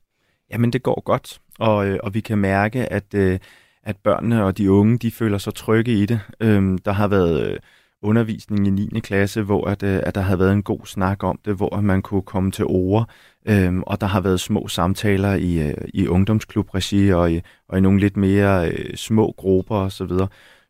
[0.51, 3.39] Jamen, det går godt, og, øh, og vi kan mærke, at, øh,
[3.83, 6.21] at børnene og de unge, de føler sig trygge i det.
[6.41, 7.59] Øhm, der har været
[8.03, 9.01] undervisning i 9.
[9.01, 12.23] klasse, hvor at, at der har været en god snak om det, hvor man kunne
[12.23, 13.11] komme til ord,
[13.47, 18.01] øhm, og der har været små samtaler i, i ungdomsklubregi og i, og i nogle
[18.01, 20.11] lidt mere øh, små grupper osv.,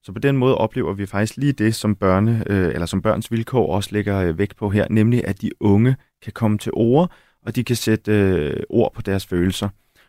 [0.02, 3.32] så på den måde oplever vi faktisk lige det, som, børne, øh, eller som børns
[3.32, 7.12] vilkår også lægger øh, vægt på her, nemlig at de unge kan komme til ord,
[7.46, 9.68] og de kan sætte øh, ord på deres følelser.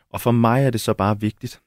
[0.10, 1.62] Og for mig er det så bare vigtigt,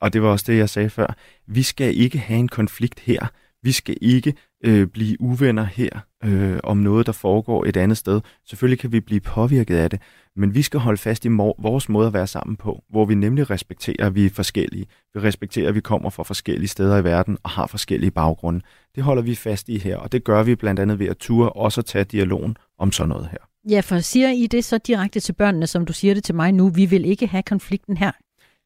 [0.00, 1.14] og det var også det, jeg sagde før,
[1.46, 3.26] vi skal ikke have en konflikt her.
[3.62, 8.20] Vi skal ikke øh, blive uvenner her øh, om noget, der foregår et andet sted.
[8.46, 10.00] Selvfølgelig kan vi blive påvirket af det,
[10.40, 13.50] men vi skal holde fast i vores måde at være sammen på, hvor vi nemlig
[13.50, 14.86] respekterer, at vi er forskellige.
[15.14, 18.60] Vi respekterer, at vi kommer fra forskellige steder i verden og har forskellige baggrunde.
[18.94, 21.50] Det holder vi fast i her, og det gør vi blandt andet ved at ture
[21.50, 23.38] også at tage dialogen om sådan noget her.
[23.70, 26.52] Ja, for siger I det så direkte til børnene, som du siger det til mig
[26.52, 28.12] nu, vi vil ikke have konflikten her?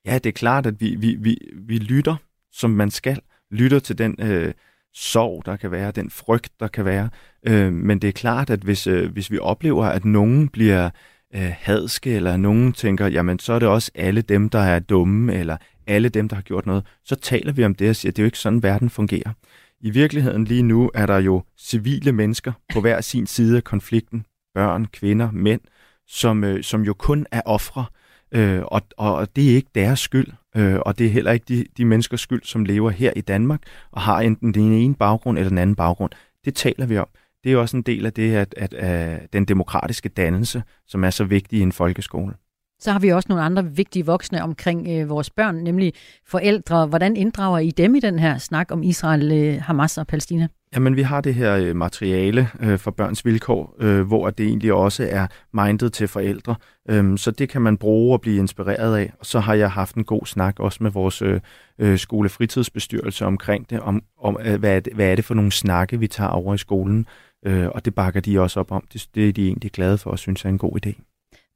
[0.06, 2.16] Ja, det er klart, at vi, vi, vi, vi lytter,
[2.52, 3.18] som man skal.
[3.50, 4.52] Lytter til den øh,
[4.94, 7.08] sorg, der kan være, den frygt, der kan være.
[7.46, 10.90] Øh, men det er klart, at hvis, øh, hvis vi oplever, at nogen bliver
[11.34, 15.34] øh, hadske, eller nogen tænker, jamen så er det også alle dem, der er dumme,
[15.34, 18.16] eller alle dem, der har gjort noget, så taler vi om det og siger, at
[18.16, 19.32] det er jo ikke sådan, verden fungerer.
[19.80, 24.26] I virkeligheden lige nu er der jo civile mennesker på hver sin side af konflikten,
[24.54, 25.60] børn, kvinder, mænd,
[26.06, 27.84] som, øh, som jo kun er ofre,
[28.32, 31.64] øh, og, og det er ikke deres skyld, øh, og det er heller ikke de,
[31.76, 35.48] de menneskers skyld, som lever her i Danmark, og har enten den ene baggrund eller
[35.48, 36.12] den anden baggrund.
[36.44, 37.08] Det taler vi om
[37.44, 41.10] det er også en del af det, at, at, at den demokratiske dannelse, som er
[41.10, 42.34] så vigtig i en folkeskole.
[42.80, 45.92] Så har vi også nogle andre vigtige voksne omkring øh, vores børn, nemlig
[46.26, 46.86] forældre.
[46.86, 50.48] Hvordan inddrager I dem i den her snak om Israel, øh, Hamas og Palæstina?
[50.74, 54.72] Jamen, vi har det her øh, materiale øh, for børns vilkår, øh, hvor det egentlig
[54.72, 56.54] også er mindet til forældre.
[56.90, 59.12] Øh, så det kan man bruge og blive inspireret af.
[59.20, 61.40] Og så har jeg haft en god snak også med vores øh,
[61.78, 65.52] øh skolefritidsbestyrelse omkring det, om, om øh, hvad, er det, hvad er det for nogle
[65.52, 67.06] snakke, vi tager over i skolen.
[67.44, 68.84] Øh, og det bakker de også op om.
[68.92, 70.92] Det, det er de egentlig glade for og synes er en god idé.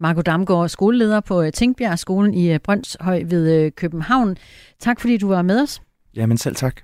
[0.01, 4.37] Marco Damgaard, skoleleder på øh, Tænkbjerg skolen i øh, Brøndshøj ved øh, København.
[4.79, 5.83] Tak fordi du var med os.
[6.17, 6.81] Jamen selv tak.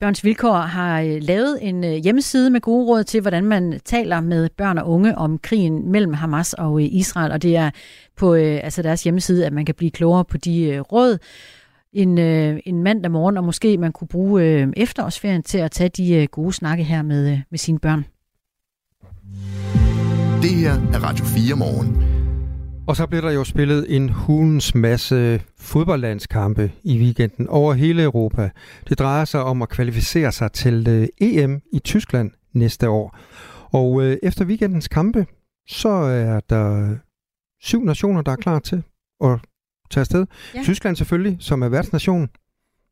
[0.00, 4.78] Børns Vilkår har lavet en hjemmeside med gode råd til, hvordan man taler med børn
[4.78, 7.70] og unge om krigen mellem Hamas og Israel, og det er
[8.16, 11.18] på altså deres hjemmeside, at man kan blive klogere på de råd
[11.92, 16.52] en, en mandag morgen, og måske man kunne bruge efterårsferien til at tage de gode
[16.52, 18.04] snakke her med, med sine børn.
[20.42, 22.18] Det her er Radio 4 morgen.
[22.88, 28.50] Og så bliver der jo spillet en hulens masse fodboldlandskampe i weekenden over hele Europa.
[28.88, 33.18] Det drejer sig om at kvalificere sig til øh, EM i Tyskland næste år.
[33.70, 35.26] Og øh, efter weekendens kampe,
[35.68, 36.96] så er der
[37.60, 38.82] syv nationer, der er klar til
[39.24, 39.38] at
[39.90, 40.26] tage afsted.
[40.54, 40.62] Ja.
[40.62, 42.28] Tyskland selvfølgelig, som er værtsnation.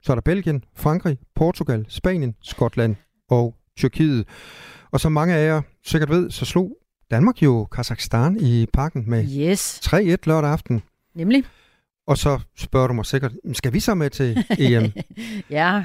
[0.02, 2.96] Så er der Belgien, Frankrig, Portugal, Spanien, Skotland
[3.30, 4.26] og Tyrkiet.
[4.96, 6.76] Og som mange af jer sikkert ved, så slog
[7.10, 9.80] Danmark jo Kazakhstan i parken med yes.
[9.86, 10.82] 3-1 lørdag aften.
[11.14, 11.44] Nemlig.
[12.06, 14.92] Og så spørger du mig sikkert, skal vi så med til EM?
[15.50, 15.84] ja.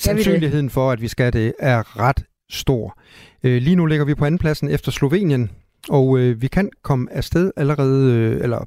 [0.00, 2.98] Sandsynligheden for, at vi skal det, er ret stor.
[3.42, 5.50] Øh, lige nu ligger vi på andenpladsen efter Slovenien,
[5.88, 8.64] og øh, vi kan komme afsted allerede, øh, eller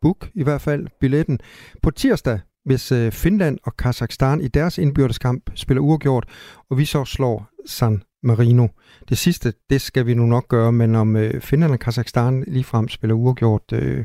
[0.00, 1.40] book i hvert fald, billetten
[1.82, 6.28] på tirsdag, hvis øh, Finland og Kazakhstan i deres indbyrdeskamp spiller uafgjort,
[6.70, 8.68] og vi så slår San Marino.
[9.08, 12.88] Det sidste, det skal vi nu nok gøre, men om øh, Finland og Kazakhstan ligefrem
[12.88, 14.04] spiller uafgjort, øh,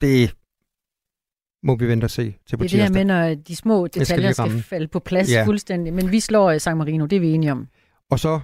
[0.00, 0.34] det
[1.62, 3.86] må vi vente og se til på Det er det her med, når de små
[3.86, 5.44] detaljer skal, skal falde på plads ja.
[5.44, 5.92] fuldstændig.
[5.92, 7.68] Men vi slår San Marino, det er vi enige om.
[8.10, 8.40] Og så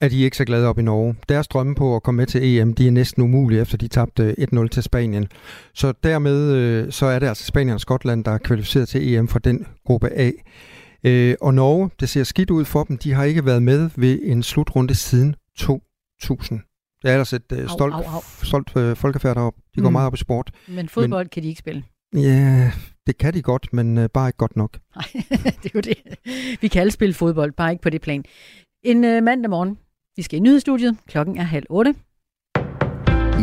[0.00, 1.16] er de ikke så glade op i Norge.
[1.28, 4.34] Deres drømme på at komme med til EM, de er næsten umulige, efter de tabte
[4.54, 5.28] 1-0 til Spanien.
[5.74, 9.28] Så dermed øh, så er det altså Spanien og Skotland, der er kvalificeret til EM
[9.28, 10.30] fra den gruppe A.
[11.06, 12.98] Øh, og Norge, det ser skidt ud for dem.
[12.98, 16.60] De har ikke været med ved en slutrunde siden 2000.
[17.02, 18.20] Det er ellers et øh, stolt, au, au, au.
[18.42, 19.60] stolt øh, folkefærd deroppe.
[19.76, 19.92] De går mm.
[19.92, 20.50] meget op i sport.
[20.68, 21.84] Men fodbold men, kan de ikke spille?
[22.14, 22.72] Ja,
[23.06, 24.78] det kan de godt, men øh, bare ikke godt nok.
[24.96, 25.04] Nej,
[25.62, 25.96] det er jo det.
[26.60, 28.24] Vi kan alle spille fodbold, bare ikke på det plan.
[28.84, 29.78] En øh, mandag morgen.
[30.16, 30.96] Vi skal i nyhedsstudiet.
[31.08, 31.94] Klokken er halv otte.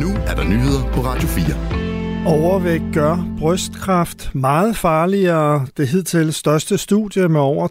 [0.02, 1.89] Nu er der nyheder på Radio 4.
[2.28, 5.68] Overvægt gør brystkræft meget farligere.
[5.78, 7.68] Det hidtil største studie med over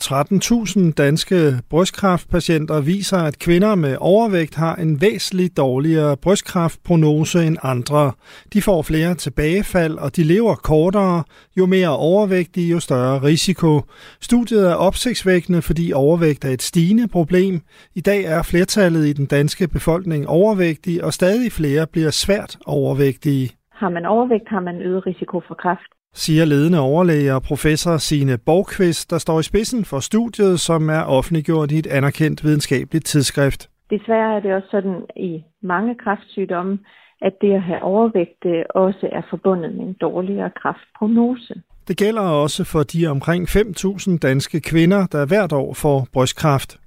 [0.86, 8.12] 13.000 danske brystkræftpatienter viser, at kvinder med overvægt har en væsentligt dårligere brystkræftprognose end andre.
[8.52, 11.22] De får flere tilbagefald, og de lever kortere.
[11.56, 13.82] Jo mere overvægtige, jo større risiko.
[14.20, 17.60] Studiet er opsigtsvækkende, fordi overvægt er et stigende problem.
[17.94, 23.57] I dag er flertallet i den danske befolkning overvægtige, og stadig flere bliver svært overvægtige.
[23.78, 25.90] Har man overvægt, har man øget risiko for kræft.
[26.14, 31.02] Siger ledende overlæge og professor Sine Borgqvist, der står i spidsen for studiet, som er
[31.02, 33.70] offentliggjort i et anerkendt videnskabeligt tidsskrift.
[33.90, 36.78] Desværre er det også sådan i mange kræftsygdomme,
[37.22, 41.54] at det at have overvægt også er forbundet med en dårligere kræftprognose.
[41.88, 46.78] Det gælder også for de omkring 5.000 danske kvinder, der hvert år får brystkræft.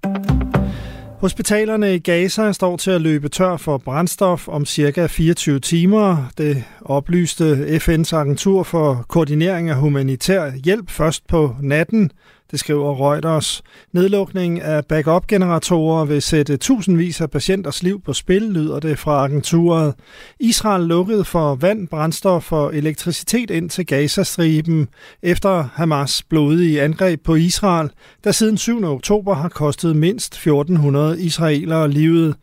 [1.22, 6.32] Hospitalerne i Gaza står til at løbe tør for brændstof om cirka 24 timer.
[6.38, 12.12] Det oplyste FN's agentur for koordinering af humanitær hjælp først på natten.
[12.52, 13.64] Det skriver Reuters.
[13.94, 19.94] Nedlukning af backup-generatorer vil sætte tusindvis af patienters liv på spil, lyder det fra agenturet.
[20.40, 24.88] Israel lukkede for vand, brændstof og elektricitet ind til Gazastriben
[25.24, 27.90] efter Hamas blodige angreb på Israel,
[28.24, 28.84] der siden 7.
[28.84, 32.36] oktober har kostet mindst 1400 israelere livet.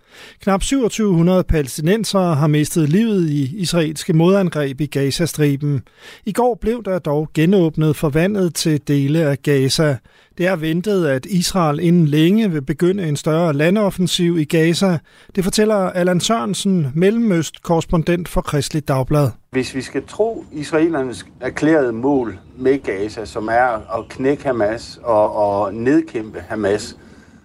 [0.42, 5.82] Knap 2700 palæstinensere har mistet livet i israelske modangreb i Gazastriben.
[6.26, 9.96] I går blev der dog genåbnet for vandet til dele af Gaza.
[10.38, 14.98] Det er ventet, at Israel inden længe vil begynde en større landoffensiv i Gaza.
[15.36, 19.30] Det fortæller Allan Sørensen, Mellemøst-korrespondent for Kristelig Dagblad.
[19.50, 25.36] Hvis vi skal tro israelernes erklærede mål med Gaza, som er at knække Hamas og,
[25.36, 26.96] og nedkæmpe Hamas,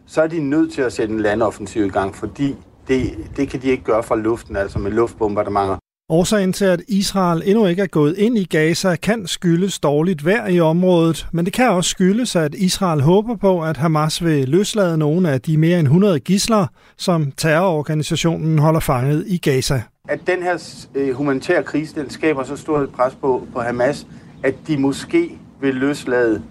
[0.05, 2.55] så er de nødt til at sætte en landoffensiv i gang, fordi
[2.87, 5.77] det, det kan de ikke gøre fra luften, altså med luftbombardementer.
[6.09, 10.47] Årsagen til, at Israel endnu ikke er gået ind i Gaza, kan skyldes dårligt vejr
[10.47, 14.97] i området, men det kan også skyldes, at Israel håber på, at Hamas vil løslade
[14.97, 19.81] nogle af de mere end 100 gisler, som terrororganisationen holder fanget i Gaza.
[20.09, 24.07] At den her øh, humanitære krise, den skaber så stort et pres på, på Hamas,
[24.43, 26.41] at de måske vil løslade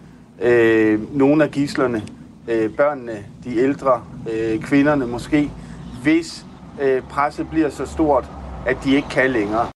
[0.43, 2.03] øh, nogle af gislerne,
[2.49, 5.51] øh, børnene, de ældre, øh, kvinderne måske,
[6.03, 6.47] hvis
[6.83, 8.25] øh, presset bliver så stort,
[8.67, 9.72] at de ikke kan længere.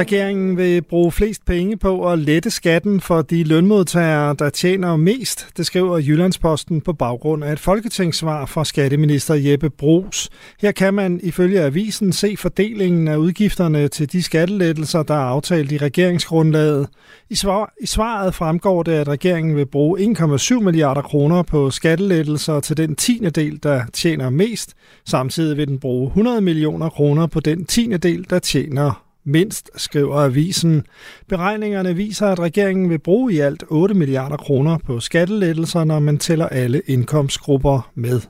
[0.00, 5.48] Regeringen vil bruge flest penge på at lette skatten for de lønmodtagere, der tjener mest,
[5.56, 10.30] det skriver Jyllandsposten på baggrund af et folketingssvar fra skatteminister Jeppe Brugs.
[10.60, 15.72] Her kan man ifølge avisen se fordelingen af udgifterne til de skattelettelser, der er aftalt
[15.72, 16.88] i regeringsgrundlaget.
[17.30, 22.60] I, svar, I svaret fremgår det, at regeringen vil bruge 1,7 milliarder kroner på skattelettelser
[22.60, 24.74] til den tiende del, der tjener mest.
[25.06, 30.16] Samtidig vil den bruge 100 millioner kroner på den tiende del, der tjener mindst, skriver
[30.16, 30.86] avisen.
[31.28, 36.18] Beregningerne viser, at regeringen vil bruge i alt 8 milliarder kroner på skattelettelser, når man
[36.18, 38.20] tæller alle indkomstgrupper med.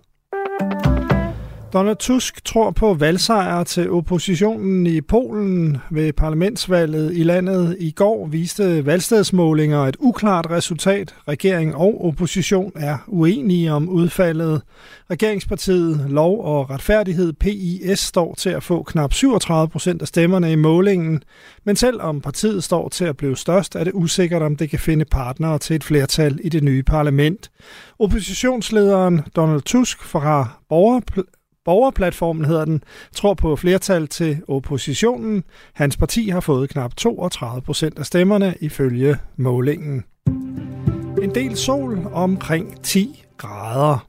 [1.73, 7.77] Donald Tusk tror på valgsejr til oppositionen i Polen ved parlamentsvalget i landet.
[7.81, 11.15] I går viste valgstedsmålinger et uklart resultat.
[11.29, 14.63] Regering og opposition er uenige om udfaldet.
[15.11, 20.57] Regeringspartiet Lov og Retfærdighed PIS står til at få knap 37 procent af stemmerne i
[20.57, 21.23] målingen.
[21.65, 25.05] Men selvom partiet står til at blive størst, er det usikkert, om det kan finde
[25.05, 27.51] partnere til et flertal i det nye parlament.
[27.99, 31.01] Oppositionslederen Donald Tusk fra borger
[31.65, 32.83] Borgerplatformen hedder den,
[33.15, 35.45] tror på flertal til oppositionen.
[35.75, 40.05] Hans parti har fået knap 32 procent af stemmerne ifølge målingen.
[41.23, 44.07] En del sol omkring 10 grader.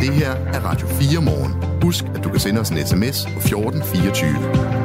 [0.00, 1.82] Det her er Radio 4 morgen.
[1.82, 4.83] Husk, at du kan sende os en sms på 1424.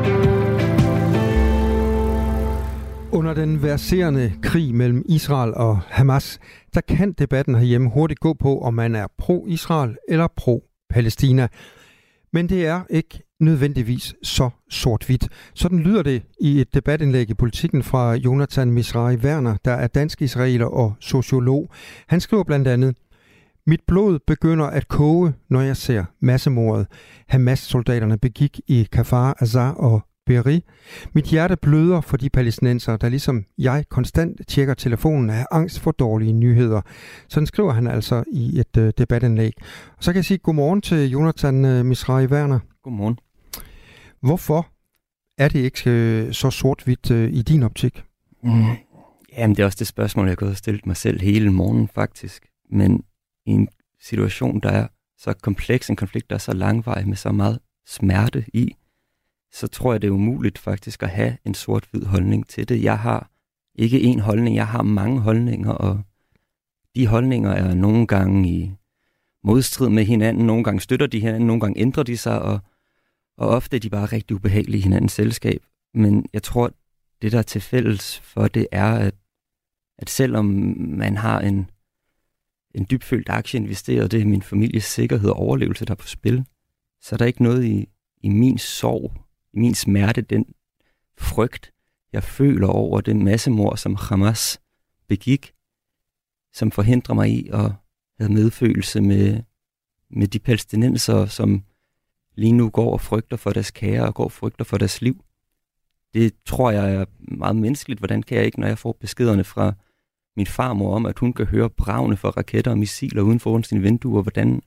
[3.11, 6.39] Under den verserende krig mellem Israel og Hamas,
[6.73, 11.47] der kan debatten herhjemme hurtigt gå på, om man er pro-Israel eller pro-Palæstina.
[12.33, 15.27] Men det er ikke nødvendigvis så sort-hvidt.
[15.53, 20.21] Sådan lyder det i et debatindlæg i politikken fra Jonathan Misrai Werner, der er dansk
[20.21, 21.69] israeler og sociolog.
[22.07, 22.95] Han skriver blandt andet,
[23.67, 26.87] Mit blod begynder at koge, når jeg ser massemordet,
[27.27, 30.63] Hamas-soldaterne begik i Kafar Azar og Beri.
[31.13, 35.91] Mit hjerte bløder for de palæstinenser, der ligesom jeg konstant tjekker telefonen af angst for
[35.91, 36.81] dårlige nyheder.
[37.27, 39.53] Sådan skriver han altså i et uh, debatindlæg.
[39.97, 42.59] Og så kan jeg sige godmorgen til Jonathan uh, Misrai Werner.
[42.83, 43.17] Godmorgen.
[44.21, 44.67] Hvorfor
[45.37, 48.03] er det ikke uh, så sort-hvidt uh, i din optik?
[48.43, 48.63] Mm.
[49.37, 51.89] Jamen, det er også det spørgsmål, jeg har gået og stillet mig selv hele morgen
[51.95, 52.45] faktisk.
[52.71, 53.03] Men
[53.45, 53.67] i en
[54.01, 54.87] situation, der er
[55.17, 58.75] så kompleks, en konflikt, der er så langvarig med så meget smerte i,
[59.51, 62.83] så tror jeg, det er umuligt faktisk at have en sort-hvid holdning til det.
[62.83, 63.29] Jeg har
[63.75, 66.01] ikke én holdning, jeg har mange holdninger, og
[66.95, 68.71] de holdninger er nogle gange i
[69.43, 72.59] modstrid med hinanden, nogle gange støtter de hinanden, nogle gange ændrer de sig, og,
[73.37, 75.61] og ofte er de bare rigtig ubehagelige i hinandens selskab.
[75.93, 76.71] Men jeg tror,
[77.21, 79.15] det der er til fælles for det er, at,
[79.97, 80.45] at selvom
[80.77, 81.69] man har en,
[82.75, 86.45] en dybfølt aktie investeret, det er min families sikkerhed og overlevelse, der er på spil,
[87.01, 87.89] så er der ikke noget i,
[88.21, 89.13] i min sorg,
[89.53, 90.45] min smerte, den
[91.17, 91.73] frygt,
[92.13, 94.61] jeg føler over den massemord, som Hamas
[95.07, 95.53] begik,
[96.53, 97.71] som forhindrer mig i at
[98.19, 99.43] have medfølelse med,
[100.09, 101.63] med de palæstinenser, som
[102.35, 105.23] lige nu går og frygter for deres kære og går og frygter for deres liv.
[106.13, 107.99] Det tror jeg er meget menneskeligt.
[107.99, 109.73] Hvordan kan jeg ikke, når jeg får beskederne fra
[110.35, 113.81] min farmor om, at hun kan høre bravne for raketter og missiler uden for sine
[113.81, 114.61] vinduer, hvordan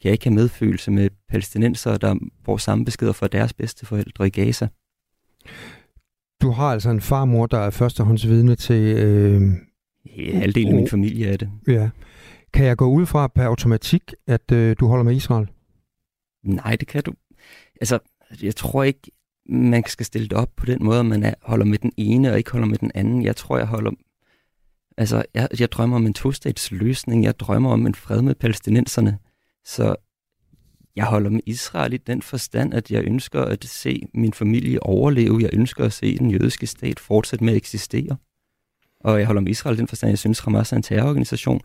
[0.00, 4.26] kan jeg ikke have medfølelse med palæstinenser, der får samme beskeder fra deres bedste forældre
[4.26, 4.68] i Gaza.
[6.42, 8.96] Du har altså en farmor, der er førstehåndsvidne til...
[8.96, 9.42] Øh...
[10.16, 11.50] Ja, halvdelen af min familie er det.
[11.68, 11.90] Ja.
[12.52, 15.48] Kan jeg gå ud fra per automatik, at øh, du holder med Israel?
[16.44, 17.12] Nej, det kan du.
[17.80, 17.98] Altså,
[18.42, 19.10] jeg tror ikke,
[19.48, 22.32] man skal stille det op på den måde, at man er, holder med den ene
[22.32, 23.22] og ikke holder med den anden.
[23.22, 23.90] Jeg tror, jeg holder...
[24.96, 27.24] Altså, jeg, jeg drømmer om en to-stats løsning.
[27.24, 29.18] Jeg drømmer om en fred med palæstinenserne.
[29.64, 29.96] Så
[30.96, 35.42] jeg holder med Israel i den forstand, at jeg ønsker at se min familie overleve.
[35.42, 38.16] Jeg ønsker at se den jødiske stat fortsætte med at eksistere.
[39.00, 41.60] Og jeg holder med Israel i den forstand, at jeg synes, Hamas er en terrororganisation.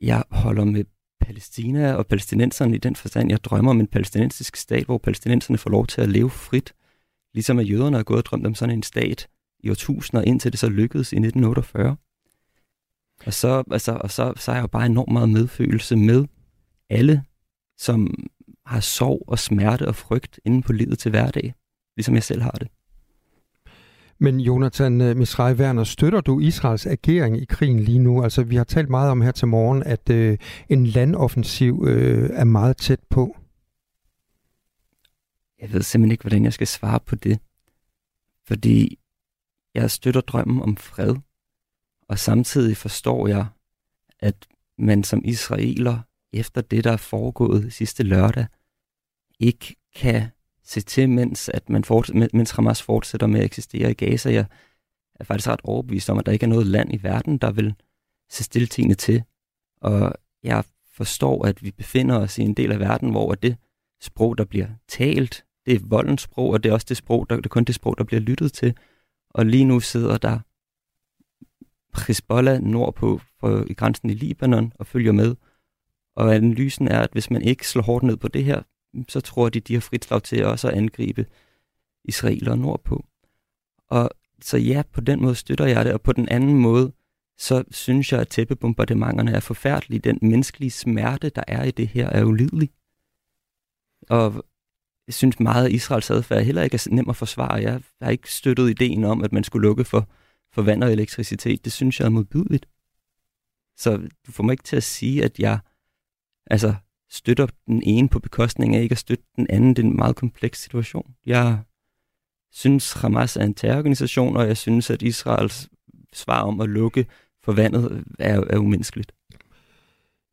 [0.00, 0.84] Jeg holder med
[1.20, 5.70] Palæstina og palæstinenserne i den forstand, jeg drømmer om en palæstinensisk stat, hvor palæstinenserne får
[5.70, 6.74] lov til at leve frit,
[7.34, 9.28] ligesom at jøderne har gået og drømt om sådan en stat
[9.60, 11.96] i årtusinder, indtil det så lykkedes i 1948.
[13.26, 16.24] Og så, altså, og så, så er jeg jo bare enormt meget medfølelse med
[16.92, 17.24] alle,
[17.78, 18.14] som
[18.66, 21.54] har sorg og smerte og frygt inde på livet til hverdag,
[21.96, 22.68] ligesom jeg selv har det.
[24.18, 28.22] Men Jonathan uh, Misrai Werner, støtter du Israels agering i krigen lige nu?
[28.22, 31.88] Altså, vi har talt meget om her til morgen, at uh, en landoffensiv uh,
[32.32, 33.36] er meget tæt på.
[35.60, 37.38] Jeg ved simpelthen ikke, hvordan jeg skal svare på det.
[38.46, 38.98] Fordi
[39.74, 41.16] jeg støtter drømmen om fred,
[42.08, 43.46] og samtidig forstår jeg,
[44.20, 44.46] at
[44.78, 45.98] man som israeler
[46.32, 48.46] efter det, der er foregået sidste lørdag,
[49.40, 50.28] ikke kan
[50.64, 54.32] se til, mens, at man fortsætter, mens Hamas fortsætter med at eksistere i Gaza.
[54.32, 54.46] Jeg
[55.14, 57.74] er faktisk ret overbevist om, at der ikke er noget land i verden, der vil
[58.30, 59.22] se stiltigende til.
[59.80, 63.56] Og jeg forstår, at vi befinder os i en del af verden, hvor det
[64.00, 67.36] sprog, der bliver talt, det er voldens sprog, og det er også det sprog, der,
[67.36, 68.76] det er kun det sprog, der bliver lyttet til.
[69.30, 70.38] Og lige nu sidder der
[72.06, 75.34] Hezbollah nordpå for, i grænsen i Libanon og følger med.
[76.16, 78.62] Og analysen er, at hvis man ikke slår hårdt ned på det her,
[79.08, 81.26] så tror de, de har frit slag til også at angribe
[82.04, 83.04] israeler nordpå.
[83.88, 84.10] Og
[84.42, 86.92] så ja, på den måde støtter jeg det, og på den anden måde,
[87.38, 90.00] så synes jeg, at tæppebombardementerne er forfærdelige.
[90.00, 92.70] Den menneskelige smerte, der er i det her, er ulidelig.
[94.08, 94.44] Og
[95.06, 97.54] jeg synes meget, at Israels adfærd heller ikke er nem at forsvare.
[97.54, 100.08] Jeg har ikke støttet ideen om, at man skulle lukke for,
[100.52, 101.64] for vand og elektricitet.
[101.64, 102.66] Det synes jeg er modbydeligt.
[103.76, 103.96] Så
[104.26, 105.58] du får mig ikke til at sige, at jeg
[106.46, 106.74] altså,
[107.10, 109.76] støtter den ene på bekostning af ikke at støtte den anden.
[109.76, 111.14] Det er en meget kompleks situation.
[111.26, 111.58] Jeg
[112.52, 115.68] synes, Hamas er en terrororganisation, og jeg synes, at Israels
[116.12, 117.06] svar om at lukke
[117.44, 119.12] for vandet er, er umenneskeligt.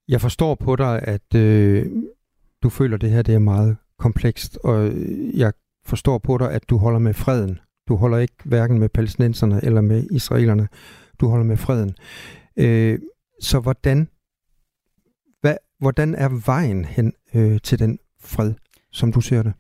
[0.08, 1.86] Jeg forstår på dig, at øh,
[2.64, 4.92] du føler, at det her det er meget komplekst, og
[5.34, 5.54] jeg
[5.86, 7.60] forstår på dig, at du holder med freden.
[7.88, 10.68] Du holder ikke hverken med palæstinenserne eller med israelerne.
[11.20, 11.96] Du holder med freden.
[12.58, 13.00] Øh,
[13.42, 14.08] så hvordan
[15.80, 18.54] Hvordan er vejen hen øh, til den fred,
[18.92, 19.54] som du ser det?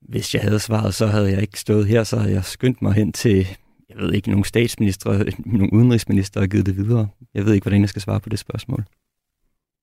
[0.00, 2.92] Hvis jeg havde svaret, så havde jeg ikke stået her, så havde jeg skyndt mig
[2.92, 3.46] hen til,
[3.88, 5.24] jeg ved ikke, nogle statsminister,
[5.58, 7.08] nogle udenrigsminister og givet det videre.
[7.34, 8.84] Jeg ved ikke, hvordan jeg skal svare på det spørgsmål.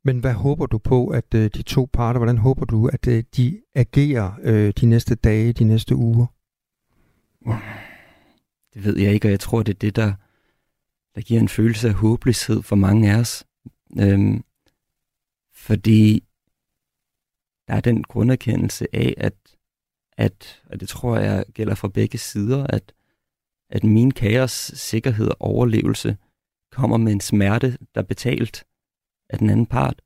[0.04, 3.24] Men hvad håber du på, at øh, de to parter, hvordan håber du, at øh,
[3.38, 6.26] de agerer øh, de næste dage, de næste uger?
[8.74, 10.14] Det ved jeg ikke, og jeg tror, det er det, der,
[11.16, 13.45] der giver en følelse af håbløshed for mange af os.
[13.99, 14.43] Øhm,
[15.68, 16.24] fordi
[17.68, 19.57] der er den grunderkendelse af, at,
[20.18, 22.93] at og det tror jeg gælder for begge sider, at,
[23.70, 24.51] at min kaos
[24.91, 26.18] sikkerhed og overlevelse
[26.72, 28.65] kommer med en smerte, der er betalt
[29.30, 30.01] af den anden part.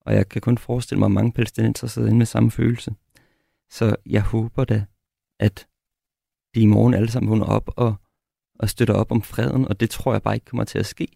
[0.00, 2.94] Og jeg kan kun forestille mig, at mange palæstinenser sidder inde med samme følelse.
[3.70, 4.86] Så jeg håber da,
[5.40, 5.68] at
[6.54, 7.94] de i morgen alle sammen vågner op og,
[8.58, 11.08] og støtter op om freden, og det tror jeg bare ikke kommer til at ske.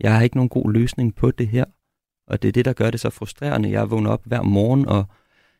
[0.00, 1.64] Jeg har ikke nogen god løsning på det her,
[2.28, 3.70] og det er det, der gør det så frustrerende.
[3.70, 5.04] Jeg vågner op hver morgen, og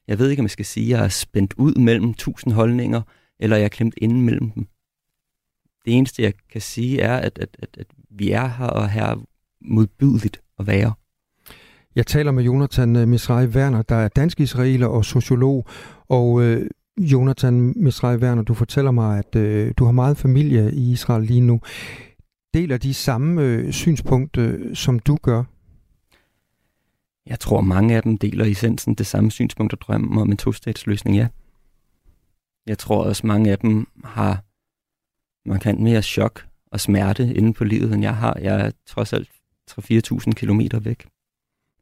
[0.08, 3.02] jeg ved ikke, om jeg skal sige, at jeg er spændt ud mellem tusind holdninger,
[3.40, 4.66] eller jeg er klemt inden mellem dem.
[5.84, 9.04] Det eneste, jeg kan sige, er, at, at, at, at vi er her, og her
[9.04, 9.16] er
[9.60, 10.92] modbydeligt at være.
[11.96, 15.66] Jeg taler med Jonathan øh, Misrai Werner, der er dansk-israeler og sociolog.
[16.08, 20.92] Og øh, Jonathan Misrai Werner, du fortæller mig, at øh, du har meget familie i
[20.92, 21.60] Israel lige nu.
[22.54, 25.44] Deler de samme øh, synspunkt, øh, som du gør?
[27.28, 30.36] Jeg tror, mange af dem deler i essensen det samme synspunkt og drømmer om en
[30.36, 31.28] to-statsløsning, ja.
[32.66, 34.44] Jeg tror også, mange af dem har
[35.48, 38.38] markant mere chok og smerte inde på livet, end jeg har.
[38.40, 39.28] Jeg er trods alt
[39.70, 41.06] 3-4.000 kilometer væk.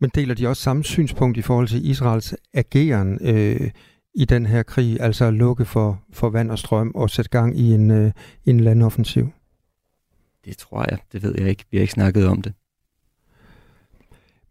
[0.01, 3.71] Men deler de også samme synspunkt i forhold til Israels ageren øh,
[4.15, 7.59] i den her krig, altså at lukke for, for vand og strøm og sætte gang
[7.59, 8.13] i en, øh,
[8.45, 9.33] en landoffensiv?
[10.45, 10.99] Det tror jeg.
[11.13, 11.65] Det ved jeg ikke.
[11.71, 12.53] Vi har ikke snakket om det.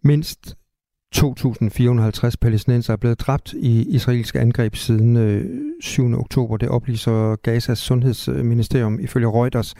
[0.01, 0.57] Mindst
[1.15, 5.45] 2.450 palæstinenser er blevet dræbt i israelske angreb siden øh,
[5.81, 6.19] 7.
[6.19, 6.57] oktober.
[6.57, 9.73] Det oplyser Gazas sundhedsministerium ifølge Reuters.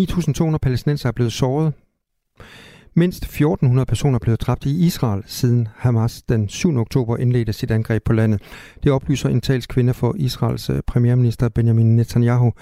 [0.00, 1.72] 9.200 palæstinenser er blevet såret.
[2.94, 6.76] Mindst 1.400 personer er blevet dræbt i Israel, siden Hamas den 7.
[6.76, 8.42] oktober indledte sit angreb på landet.
[8.82, 12.52] Det oplyser en talskvinde for Israels øh, premierminister Benjamin Netanyahu.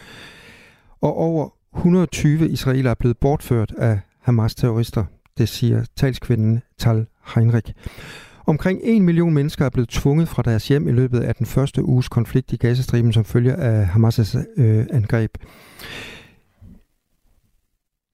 [1.01, 5.05] Og over 120 israeler er blevet bortført af Hamas-terrorister.
[5.39, 7.73] Det siger talskvinden Tal Heinrich.
[8.47, 11.85] Omkring 1 million mennesker er blevet tvunget fra deres hjem i løbet af den første
[11.85, 15.31] uges konflikt i Gazastriben, som følger af Hamas' øh, angreb.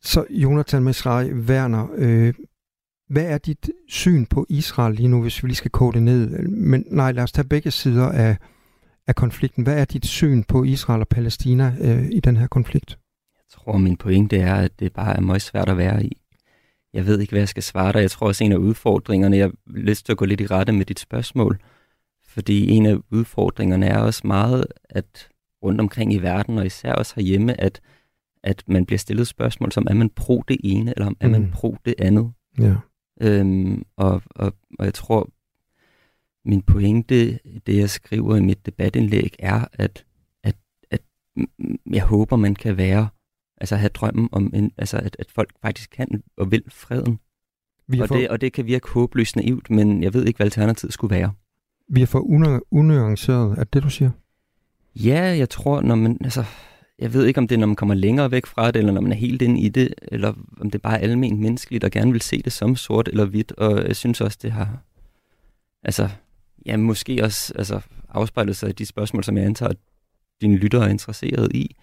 [0.02, 2.34] Så Jonathan Mesrai Werner, øh,
[3.08, 6.38] hvad er dit syn på Israel lige nu, hvis vi lige skal kode det ned?
[6.48, 8.36] Men nej, lad os tage begge sider af,
[9.06, 9.64] af konflikten.
[9.64, 12.98] Hvad er dit syn på Israel og Palæstina øh, i den her konflikt?
[13.36, 16.21] Jeg tror, min pointe er, at det bare er meget svært at være i.
[16.92, 18.00] Jeg ved ikke, hvad jeg skal svare dig.
[18.00, 20.72] Jeg tror også, en af udfordringerne, jeg har lyst til at gå lidt i rette
[20.72, 21.58] med dit spørgsmål,
[22.26, 25.28] fordi en af udfordringerne er også meget, at
[25.62, 27.80] rundt omkring i verden, og især også herhjemme, at
[28.42, 31.32] at man bliver stillet spørgsmål som, er man pro det ene, eller er mm.
[31.32, 32.32] man pro det andet?
[32.58, 32.74] Ja.
[33.20, 35.28] Øhm, og, og, og jeg tror,
[36.44, 40.04] min pointe, det jeg skriver i mit debatindlæg, er, at,
[40.44, 40.56] at,
[40.90, 41.02] at
[41.90, 43.08] jeg håber, man kan være,
[43.62, 47.18] altså have drømmen om, en, altså at, at folk faktisk kan og vil freden.
[47.88, 48.16] Vi og, for...
[48.16, 51.32] det, og det kan virke håbløst naivt, men jeg ved ikke, hvad alternativet skulle være.
[51.88, 52.20] Vi er for
[52.70, 54.10] unuanceret, er det, du siger?
[54.96, 56.44] Ja, jeg tror, når man, altså,
[56.98, 59.00] jeg ved ikke, om det er, når man kommer længere væk fra det, eller når
[59.00, 62.12] man er helt inde i det, eller om det bare er almindeligt menneskeligt, der gerne
[62.12, 63.52] vil se det som sort eller hvidt.
[63.52, 64.78] Og jeg synes også, det har
[65.82, 66.08] altså,
[66.66, 69.76] ja, måske også altså, afspejlet sig i de spørgsmål, som jeg antager, at
[70.40, 71.76] dine lyttere er interesseret i.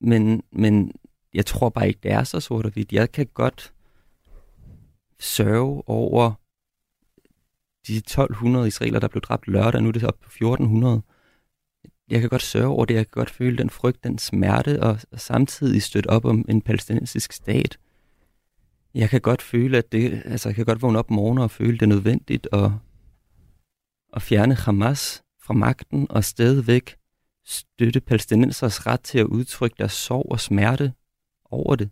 [0.00, 0.92] Men, men
[1.34, 2.92] jeg tror bare ikke, det er så sort og hvidt.
[2.92, 3.72] Jeg kan godt
[5.20, 6.32] sørge over
[7.86, 11.02] de 1200 israeler, der blev dræbt lørdag, nu er det op på 1400
[12.10, 14.98] jeg kan godt sørge over det, jeg kan godt føle den frygt, den smerte, og,
[15.12, 17.78] og samtidig støtte op om en palæstinensisk stat.
[18.94, 21.72] Jeg kan godt føle, at det, altså jeg kan godt vågne op morgen og føle,
[21.72, 22.70] det er nødvendigt at,
[24.12, 26.96] at fjerne Hamas fra magten og stadigvæk
[27.46, 30.92] støtte palæstinensers ret til at udtrykke deres sorg og smerte
[31.50, 31.90] over det.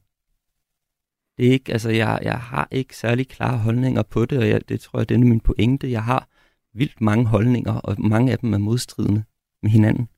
[1.39, 4.69] Det er ikke, altså jeg, jeg har ikke særlig klare holdninger på det, og jeg,
[4.69, 5.91] det tror jeg, det er min pointe.
[5.91, 6.29] Jeg har
[6.73, 9.25] vildt mange holdninger, og mange af dem er modstridende
[9.63, 10.09] med hinanden.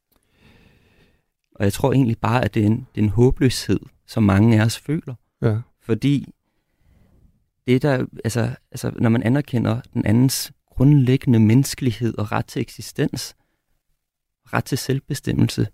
[1.55, 4.61] Og jeg tror egentlig bare, at det er en, det er en håbløshed, som mange
[4.61, 5.15] af os føler.
[5.43, 5.59] Ja.
[5.83, 6.35] Fordi
[7.67, 13.37] det der, altså, altså, når man anerkender den andens grundlæggende menneskelighed og ret til eksistens,
[14.53, 15.69] ret til selvbestemmelse,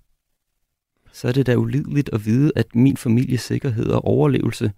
[1.16, 4.72] så er det da ulideligt at vide, at min families sikkerhed og overlevelse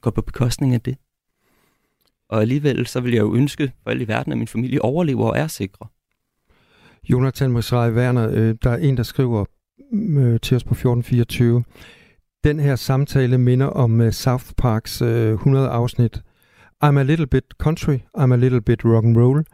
[0.00, 0.96] går på bekostning af det.
[2.28, 5.28] Og alligevel så vil jeg jo ønske for alle i verden, at min familie overlever
[5.28, 5.86] og er sikre.
[7.08, 9.44] Jonathan Mosrai Werner, øh, der er en, der skriver
[9.92, 11.64] mm, øh, til os på 1424.
[12.44, 16.22] Den her samtale minder om uh, South Parks øh, 100 afsnit.
[16.84, 19.44] I'm a little bit country, I'm a little bit rock and roll.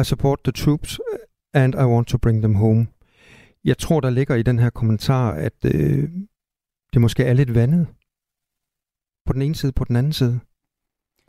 [0.00, 1.00] I support the troops,
[1.54, 2.86] and I want to bring them home.
[3.64, 6.08] Jeg tror, der ligger i den her kommentar, at øh,
[6.92, 7.86] det måske er lidt vandet.
[9.26, 10.40] På den ene side, på den anden side.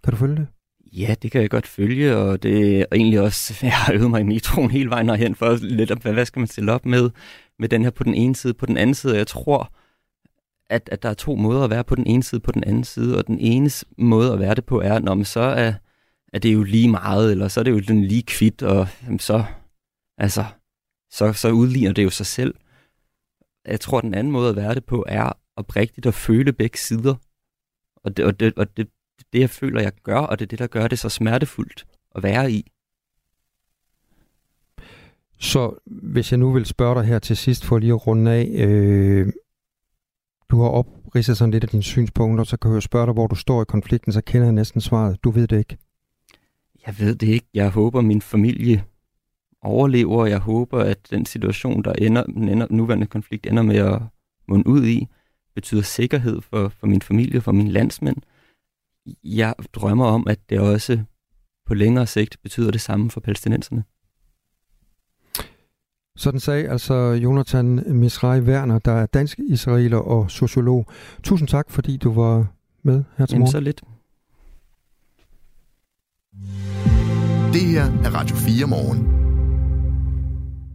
[0.04, 0.48] Kan du følge det?
[0.94, 4.22] Ja, det kan jeg godt følge, og det er egentlig også, jeg har øvet mig
[4.22, 7.10] i metroen hele vejen herhen for lidt, hvad, hvad skal man stille op med,
[7.60, 9.18] med den her på den ene side, på den anden side.
[9.18, 9.74] Jeg tror,
[10.70, 12.84] at, at der er to måder at være på den ene side, på den anden
[12.84, 15.74] side, og den ene måde at være det på er, når man så er,
[16.34, 19.20] er det jo lige meget, eller så er det jo den lige kvidt, og jamen,
[19.20, 19.44] så,
[20.18, 20.46] altså,
[21.12, 22.56] så, så udligner det jo sig selv.
[23.66, 27.16] Jeg tror, den anden måde at være det på er oprigtigt at føle begge sider.
[28.04, 28.90] Og det, og det, og det,
[29.34, 31.86] det jeg føler, jeg gør, og det er det, der gør det så smertefuldt
[32.16, 32.72] at være i.
[35.38, 38.50] Så hvis jeg nu vil spørge dig her til sidst, for lige at runde af.
[38.54, 39.34] Øh,
[40.50, 43.36] du har opridset sådan lidt af dine synspunkter, så kan jeg spørge dig, hvor du
[43.36, 45.24] står i konflikten, så kender jeg næsten svaret.
[45.24, 45.78] Du ved det ikke.
[46.88, 47.48] Jeg ved det ikke.
[47.54, 48.84] Jeg håber, min familie
[49.62, 50.26] overlever.
[50.26, 54.02] Jeg håber, at den situation, der ender, den ender, nuværende konflikt ender med at
[54.48, 55.08] munde ud i,
[55.56, 58.18] betyder sikkerhed for, for min familie, for mine landsmænd.
[59.24, 61.00] Jeg drømmer om, at det også
[61.66, 63.84] på længere sigt betyder det samme for palæstinenserne.
[66.16, 66.94] Sådan sagde altså
[67.24, 70.86] Jonathan Misrai Werner, der er dansk israeler og sociolog.
[71.24, 72.48] Tusind tak, fordi du var
[72.84, 73.52] med her til morgen.
[73.52, 73.82] så lidt.
[77.54, 79.31] Det her er Radio 4 morgen.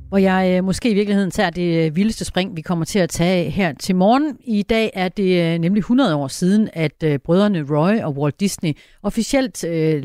[0.09, 3.11] Hvor jeg øh, måske i virkeligheden tager det øh, vildeste spring, vi kommer til at
[3.11, 4.38] tage her til morgen.
[4.44, 8.40] I dag er det øh, nemlig 100 år siden, at øh, brødrene Roy og Walt
[8.40, 10.04] Disney officielt øh,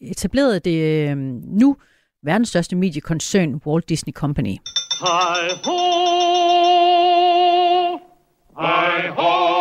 [0.00, 1.76] etablerede det øh, nu
[2.22, 4.56] verdens største mediekoncern, Walt Disney Company.
[5.00, 5.78] Hej ho!
[8.60, 9.53] Hej ho!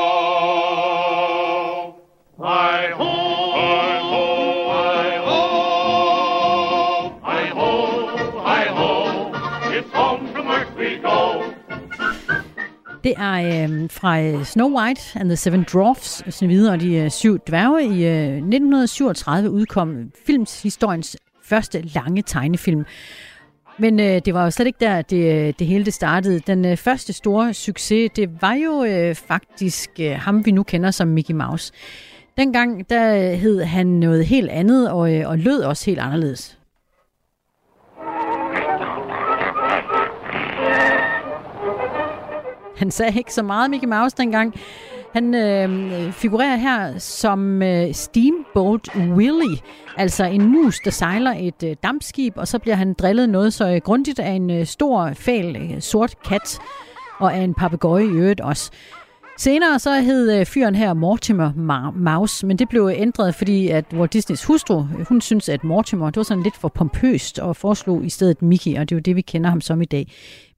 [13.03, 16.95] Det er øhm, øh, fra Snow White and the Seven Dwarfs, øh, Snevide og de
[16.95, 17.83] øh, syv dværge.
[17.83, 22.85] I øh, 1937 udkom filmshistoriens første lange tegnefilm.
[23.79, 26.39] Men øh, det var jo slet ikke der, det, øh, det hele det startede.
[26.39, 30.91] Den øh, første store succes, det var jo øh, faktisk øh, ham, vi nu kender
[30.91, 31.73] som Mickey Mouse.
[32.37, 36.57] Dengang der øh, hed han noget helt andet, og, øh, og lød også helt anderledes.
[42.77, 44.55] Han sagde ikke så meget, Mickey Mouse, dengang.
[45.13, 49.57] Han øh, figurerer her som øh, Steamboat Willie,
[49.97, 53.69] altså en mus, der sejler et øh, dampskib, og så bliver han drillet noget så
[53.69, 56.59] øh, grundigt af en øh, stor, fæl, øh, sort kat,
[57.19, 58.71] og af en papegøje i øvrigt også.
[59.37, 61.51] Senere så hed øh, fyren her Mortimer
[61.95, 66.17] Mouse, men det blev ændret, fordi at Walt Disneys hustru, hun synes, at Mortimer, det
[66.17, 69.15] var sådan lidt for pompøst, og foreslog i stedet Mickey, og det er jo det,
[69.15, 70.11] vi kender ham som i dag,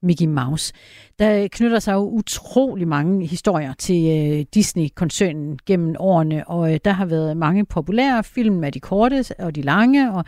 [0.06, 0.72] Mickey Mouse.
[1.18, 6.92] Der knytter sig jo utrolig mange historier til øh, Disney-koncernen gennem årene, og øh, der
[6.92, 10.24] har været mange populære film af de korte og de lange, og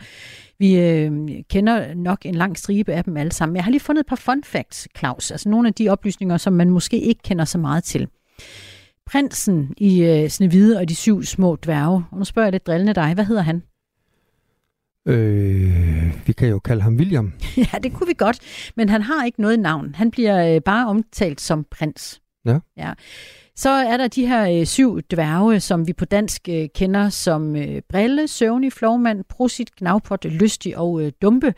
[0.59, 1.11] vi øh,
[1.49, 3.55] kender nok en lang stribe af dem alle sammen.
[3.55, 6.53] Jeg har lige fundet et par fun facts, Claus, altså nogle af de oplysninger, som
[6.53, 8.07] man måske ikke kender så meget til.
[9.05, 12.05] Prinsen i øh, Snevide og de syv små dværge.
[12.11, 13.13] Og nu spørger jeg lidt drillende dig.
[13.13, 13.63] Hvad hedder han?
[15.09, 17.33] Øh, vi kan jo kalde ham William.
[17.73, 18.39] ja, det kunne vi godt.
[18.75, 19.95] Men han har ikke noget navn.
[19.95, 22.21] Han bliver øh, bare omtalt som prins.
[22.45, 22.59] Ja.
[22.77, 22.93] ja.
[23.55, 27.55] Så er der de her øh, syv dværge, som vi på dansk øh, kender som
[27.55, 31.53] øh, Brille, Søvnig, Flovmand, Prosit, Gnavpot, Lystig og øh, Dumpe.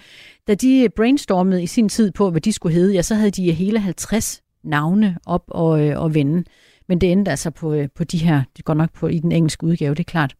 [0.47, 3.51] Da de brainstormede i sin tid på, hvad de skulle hedde, ja, så havde de
[3.51, 6.43] hele 50 navne op og, øh, og vende.
[6.87, 9.31] Men det endte altså på, øh, på de her, det går nok på i den
[9.31, 10.35] engelske udgave, det er klart.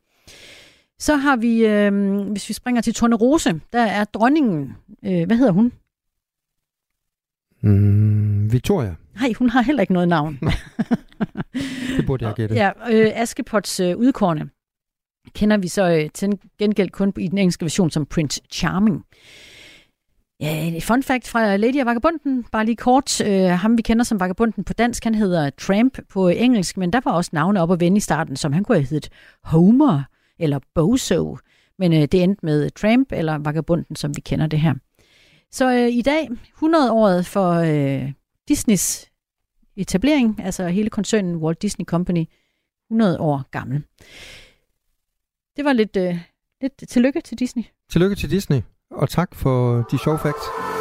[1.01, 4.75] Så har vi, øh, hvis vi springer til Rose, der er dronningen,
[5.05, 5.71] øh, hvad hedder hun?
[7.61, 8.95] Mm, Victoria.
[9.15, 10.39] Nej, hun har heller ikke noget navn.
[11.97, 12.55] det burde jeg gætte.
[12.55, 14.49] Ja, øh, Askepots øh, udkårne
[15.35, 19.05] kender vi så øh, til gengæld kun i den engelske version som Prince Charming.
[20.39, 23.21] Ja, fun fact fra Lady og Vagabunden, bare lige kort.
[23.21, 27.01] Øh, ham vi kender som Vagabunden på dansk, han hedder Tramp på engelsk, men der
[27.03, 29.09] var også navne op at vende i starten, som han kunne have heddet
[29.43, 30.03] Homer
[30.41, 31.37] eller Bozo.
[31.79, 34.73] Men øh, det endte med Tramp eller Vagabunden, som vi kender det her.
[35.51, 38.11] Så øh, i dag, 100 året for øh,
[38.47, 39.11] Disneys
[39.75, 42.25] etablering, altså hele koncernen Walt Disney Company,
[42.89, 43.83] 100 år gammel.
[45.55, 46.19] Det var lidt, øh,
[46.61, 47.63] lidt tillykke til Disney.
[47.89, 48.61] Tillykke til Disney
[48.91, 50.80] og tak for de sjove facts.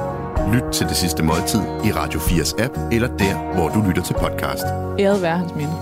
[0.49, 4.13] Lyt til det sidste måltid i Radio 4's app, eller der, hvor du lytter til
[4.13, 4.63] podcast.
[4.99, 5.73] Æret være hans minde.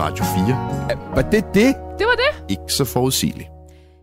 [0.00, 1.14] Radio 4.
[1.14, 1.74] Var det det?
[1.98, 2.44] Det var det.
[2.48, 3.48] Ikke så forudsigeligt.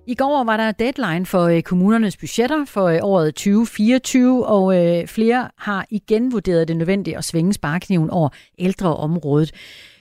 [0.08, 5.08] I går var der deadline for øh, kommunernes budgetter for øh, året 2024, og øh,
[5.08, 8.30] flere har igen vurderet det nødvendigt at svinge sparkniven over
[8.60, 9.51] ældreområdet.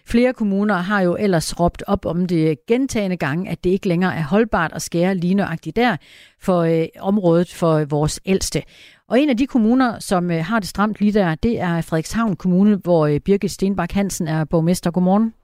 [0.07, 4.16] Flere kommuner har jo ellers råbt op om det gentagende gange, at det ikke længere
[4.16, 5.96] er holdbart at skære lige nøjagtigt der
[6.42, 8.62] for øh, området for vores ældste.
[9.09, 12.36] Og en af de kommuner, som øh, har det stramt lige der, det er Frederikshavn
[12.36, 14.90] Kommune, hvor øh, Birgit Stenbak Hansen er borgmester.
[14.90, 15.34] Godmorgen.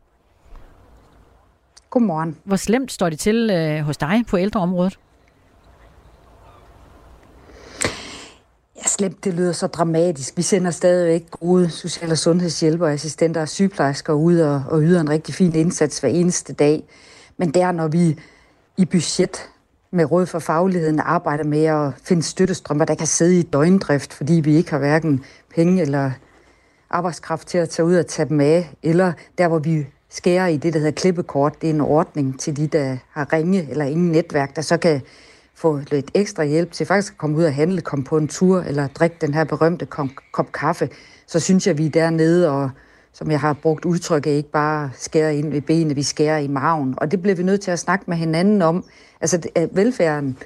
[1.90, 2.36] Godmorgen.
[2.44, 4.98] Hvor slemt står det til øh, hos dig på ældreområdet?
[8.76, 10.36] Ja, slemt, det lyder så dramatisk.
[10.36, 15.10] Vi sender stadigvæk gode social- og sundhedshjælper, assistenter og sygeplejersker ud og, og yder en
[15.10, 16.84] rigtig fin indsats hver eneste dag.
[17.36, 18.18] Men der, når vi
[18.76, 19.51] i budget
[19.94, 24.32] med Råd for Fagligheden arbejder med at finde støttestrømper, der kan sidde i døgndrift, fordi
[24.32, 25.24] vi ikke har hverken
[25.54, 26.10] penge eller
[26.90, 30.56] arbejdskraft til at tage ud og tage dem af, eller der, hvor vi skærer i
[30.56, 31.62] det, der hedder klippekort.
[31.62, 35.00] Det er en ordning til de, der har ringe eller ingen netværk, der så kan
[35.54, 38.60] få lidt ekstra hjælp til faktisk at komme ud og handle, komme på en tur
[38.60, 40.88] eller drikke den her berømte kop, kop kaffe.
[41.26, 42.70] Så synes jeg, vi er dernede og
[43.12, 46.94] som jeg har brugt udtrykket, ikke bare skære ind ved benene, vi skærer i maven.
[46.96, 48.84] Og det bliver vi nødt til at snakke med hinanden om.
[49.20, 50.36] Altså velfærden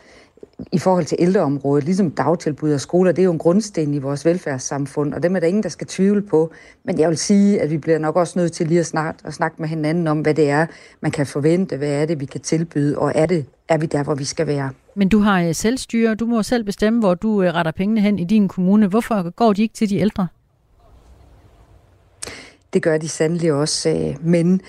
[0.73, 4.25] i forhold til ældreområdet, ligesom dagtilbud og skoler, det er jo en grundsten i vores
[4.25, 6.51] velfærdssamfund, og dem er der ingen, der skal tvivle på.
[6.85, 9.35] Men jeg vil sige, at vi bliver nok også nødt til lige at snart at
[9.35, 10.67] snakke med hinanden om, hvad det er,
[11.01, 14.03] man kan forvente, hvad er det, vi kan tilbyde, og er, det, er vi der,
[14.03, 14.71] hvor vi skal være.
[14.95, 18.19] Men du har øh, selvstyre, du må selv bestemme, hvor du øh, retter pengene hen
[18.19, 18.87] i din kommune.
[18.87, 20.27] Hvorfor går de ikke til de ældre?
[22.73, 24.61] Det gør de sandelig også, øh, men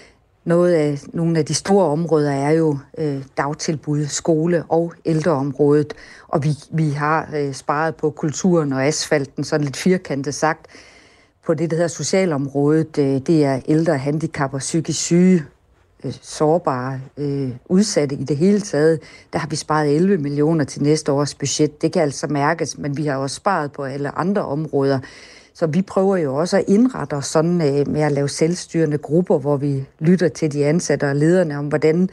[0.46, 5.94] noget af, nogle af de store områder er jo øh, dagtilbud, skole og ældreområdet,
[6.28, 10.68] og vi, vi har øh, sparet på kulturen og asfalten, sådan lidt firkantet sagt,
[11.46, 12.98] på det, der hedder socialområdet.
[12.98, 15.44] Øh, det er ældre, handicap og psykisk syge,
[16.04, 19.00] øh, sårbare, øh, udsatte i det hele taget.
[19.34, 21.82] Der har vi sparet 11 millioner til næste års budget.
[21.82, 25.00] Det kan altså mærkes, men vi har også sparet på alle andre områder.
[25.60, 29.40] Så vi prøver jo også at indrette os sådan øh, med at lave selvstyrende grupper,
[29.40, 32.10] hvor vi lytter til de ansatte og lederne om, hvordan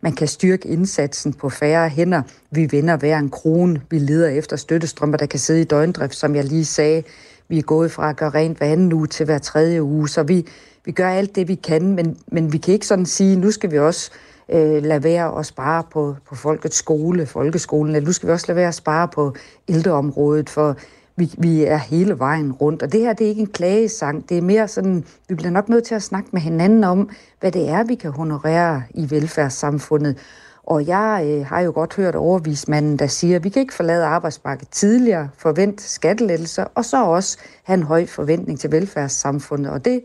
[0.00, 2.22] man kan styrke indsatsen på færre hænder.
[2.50, 3.80] Vi vinder hver en krone.
[3.90, 7.02] Vi leder efter støttestrømper, der kan sidde i døgndrift, som jeg lige sagde.
[7.48, 10.22] Vi er gået fra at gøre rent hver anden uge til hver tredje uge, så
[10.22, 10.46] vi,
[10.84, 13.70] vi gør alt det, vi kan, men, men vi kan ikke sådan sige, nu skal
[13.70, 14.10] vi også
[14.48, 18.46] øh, lade være at spare på, på folkets skole, folkeskolen, eller nu skal vi også
[18.48, 19.34] lade være at spare på
[19.68, 20.76] ældreområdet, for
[21.16, 22.82] vi, vi er hele vejen rundt.
[22.82, 24.28] Og det her, det er ikke en klagesang.
[24.28, 27.10] Det er mere sådan, vi bliver nok nødt til at snakke med hinanden om,
[27.40, 30.18] hvad det er, vi kan honorere i velfærdssamfundet.
[30.62, 34.04] Og jeg øh, har jo godt hørt overvismanden, der siger, at vi kan ikke forlade
[34.04, 39.72] arbejdsmarkedet tidligere, forvente skattelettelser, og så også have en høj forventning til velfærdssamfundet.
[39.72, 40.02] Og det,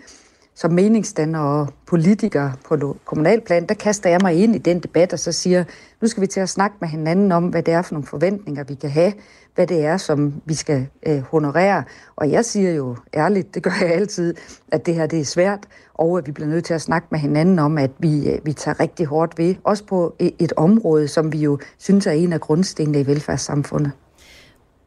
[0.56, 5.20] som meningsstander og politikere på kommunalplan, der kaster jeg mig ind i den debat og
[5.20, 5.64] så siger,
[6.02, 8.64] nu skal vi til at snakke med hinanden om, hvad det er for nogle forventninger,
[8.64, 9.14] vi kan have,
[9.56, 11.84] hvad det er, som vi skal øh, honorere.
[12.16, 14.36] Og jeg siger jo ærligt, det gør jeg altid,
[14.72, 17.20] at det her det er svært, og at vi bliver nødt til at snakke med
[17.20, 21.08] hinanden om, at vi, øh, vi tager rigtig hårdt ved, også på et, et område,
[21.08, 23.92] som vi jo synes er en af grundstenene i velfærdssamfundet.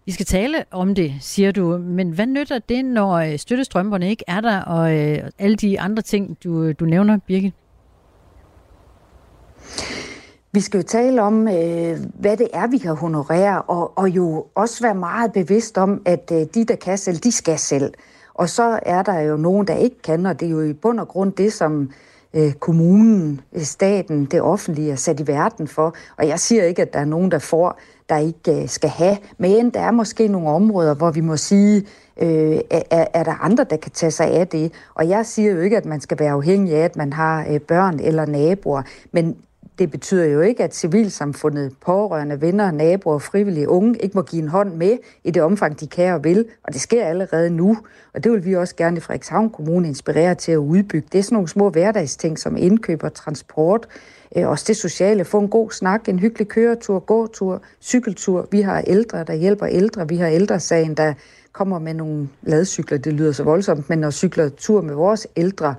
[0.06, 4.24] Vi skal tale om det, siger du, men hvad nytter det, når øh, støttestrømperne ikke
[4.26, 7.54] er der, og øh, alle de andre ting, du, øh, du nævner, Birgit?
[10.52, 14.46] Vi skal jo tale om, øh, hvad det er, vi kan honorere, og, og jo
[14.54, 17.94] også være meget bevidst om, at øh, de, der kan selv, de skal selv.
[18.34, 21.00] Og så er der jo nogen, der ikke kan, og det er jo i bund
[21.00, 21.90] og grund det, som
[22.34, 25.94] øh, kommunen, øh, staten, det offentlige er sat i verden for.
[26.16, 27.78] Og jeg siger ikke, at der er nogen, der får,
[28.08, 31.86] der ikke øh, skal have, men der er måske nogle områder, hvor vi må sige,
[32.22, 34.72] øh, er, er der andre, der kan tage sig af det.
[34.94, 37.60] Og jeg siger jo ikke, at man skal være afhængig af, at man har øh,
[37.60, 38.82] børn eller naboer,
[39.12, 39.36] men
[39.78, 44.48] det betyder jo ikke, at civilsamfundet, pårørende, venner, naboer, frivillige unge ikke må give en
[44.48, 46.46] hånd med i det omfang, de kan og vil.
[46.64, 47.78] Og det sker allerede nu.
[48.14, 51.08] Og det vil vi også gerne i Frederikshavn Kommune inspirere til at udbygge.
[51.12, 53.86] Det er sådan nogle små hverdagsting som indkøb og transport.
[54.36, 55.24] Øh, også det sociale.
[55.24, 58.48] Få en god snak, en hyggelig køretur, gåtur, cykeltur.
[58.50, 60.08] Vi har ældre, der hjælper ældre.
[60.08, 61.14] Vi har ældresagen, der
[61.52, 62.98] kommer med nogle ladcykler.
[62.98, 65.74] Det lyder så voldsomt, men når cykler tur med vores ældre.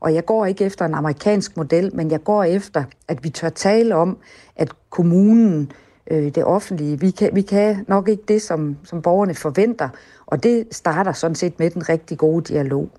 [0.00, 3.48] Og jeg går ikke efter en amerikansk model, men jeg går efter, at vi tør
[3.48, 4.18] tale om,
[4.56, 5.72] at kommunen,
[6.10, 9.88] øh, det offentlige, vi kan, vi kan nok ikke det, som, som borgerne forventer.
[10.26, 12.90] Og det starter sådan set med den rigtig gode dialog.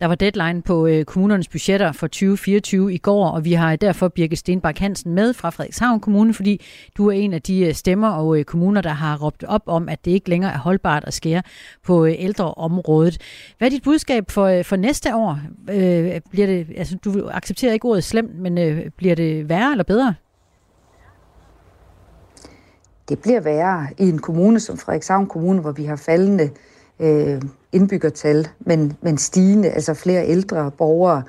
[0.00, 4.08] Der var deadline på øh, kommunernes budgetter for 2024 i går, og vi har derfor
[4.08, 8.08] Birke Stenbak Hansen med fra Frederikshavn Kommune, fordi du er en af de øh, stemmer
[8.08, 11.14] og øh, kommuner, der har råbt op om, at det ikke længere er holdbart at
[11.14, 11.42] skære
[11.86, 13.18] på øh, ældreområdet.
[13.58, 15.38] Hvad er dit budskab for, øh, for næste år?
[15.70, 19.84] Øh, bliver det, altså, du accepterer ikke ordet slemt, men øh, bliver det værre eller
[19.84, 20.14] bedre?
[23.08, 26.50] Det bliver værre i en kommune som Frederikshavn Kommune, hvor vi har faldende øh,
[27.00, 27.42] Øh,
[27.72, 31.22] indbyggertal, men, men stigende, altså flere ældre borgere.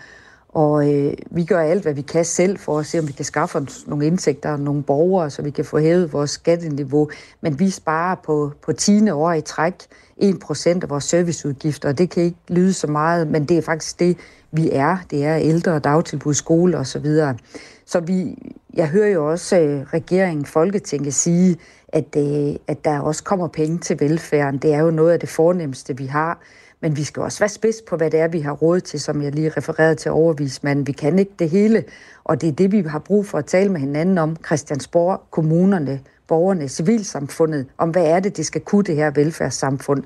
[0.49, 3.25] Og øh, vi gør alt, hvad vi kan selv for at se, om vi kan
[3.25, 7.09] skaffe os nogle indtægter og nogle borgere, så vi kan få hævet vores skatteniveau.
[7.41, 9.09] Men vi sparer på, på 10.
[9.09, 9.73] år i træk
[10.21, 13.99] 1% af vores serviceudgifter, og det kan ikke lyde så meget, men det er faktisk
[13.99, 14.17] det,
[14.51, 14.97] vi er.
[15.11, 16.85] Det er ældre, dagtilbud, skole osv.
[16.85, 17.37] Så, videre.
[17.85, 18.37] så vi,
[18.79, 21.57] jeg hører jo også øh, regeringen, Folketinget sige,
[21.87, 24.57] at, øh, at der også kommer penge til velfærden.
[24.57, 26.39] Det er jo noget af det fornemmeste, vi har.
[26.81, 29.21] Men vi skal også være spids på, hvad det er, vi har råd til, som
[29.21, 30.87] jeg lige refererede til overvismanden.
[30.87, 31.83] Vi kan ikke det hele,
[32.23, 34.35] og det er det, vi har brug for at tale med hinanden om.
[34.45, 40.03] Christiansborg, kommunerne, borgerne, civilsamfundet, om hvad er det, de skal kunne det her velfærdssamfund.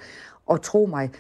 [0.47, 1.11] Og tro mig,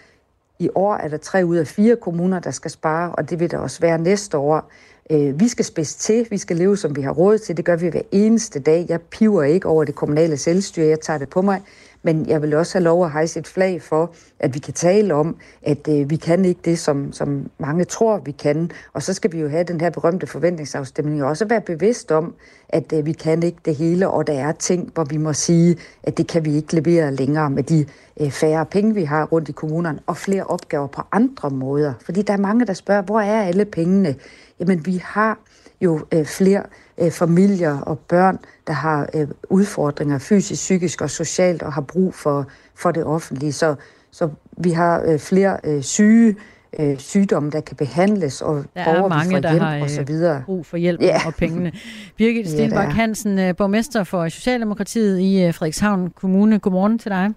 [0.59, 3.51] i år er der tre ud af fire kommuner, der skal spare, og det vil
[3.51, 4.71] der også være næste år.
[5.11, 7.57] Øh, vi skal spidse til, vi skal leve, som vi har råd til.
[7.57, 8.85] Det gør vi hver eneste dag.
[8.89, 11.61] Jeg piver ikke over det kommunale selvstyre, jeg tager det på mig.
[12.05, 15.13] Men jeg vil også have lov at hejse et flag for, at vi kan tale
[15.13, 18.71] om, at øh, vi kan ikke det, som, som mange tror, vi kan.
[18.93, 22.33] Og så skal vi jo have den her berømte forventningsafstemning, og også være bevidst om,
[22.69, 25.77] at øh, vi kan ikke det hele, og der er ting, hvor vi må sige,
[26.03, 27.85] at det kan vi ikke levere længere med de
[28.21, 31.93] øh, færre penge, vi har rundt i kommunerne, og flere opgaver på andre måder.
[32.05, 34.15] Fordi der er mange, der spørger, hvor er alle pengene?
[34.59, 35.39] Jamen, vi har
[35.81, 36.63] jo øh, flere
[36.97, 42.13] øh, familier og børn, der har øh, udfordringer fysisk, psykisk og socialt og har brug
[42.13, 43.53] for, for det offentlige.
[43.53, 43.75] Så,
[44.11, 46.35] så vi har øh, flere øh, syge
[46.79, 50.43] øh, sygdomme, der kan behandles, og der er mange, der har og så øh, videre.
[50.45, 51.21] brug for hjælp ja.
[51.25, 51.71] og pengene.
[52.17, 56.59] Birgit Stenbak ja, Hansen, øh, borgmester for Socialdemokratiet i Frederikshavn Kommune.
[56.59, 57.29] Godmorgen til dig.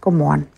[0.00, 0.48] Godmorgen.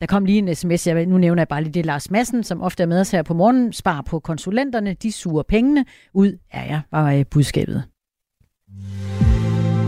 [0.00, 2.60] Der kom lige en sms, jeg, nu nævner jeg bare lige det, Lars Madsen, som
[2.62, 5.84] ofte er med os her på morgen, spar på konsulenterne, de suger pengene
[6.14, 7.84] ud er jeg, var øh, budskabet.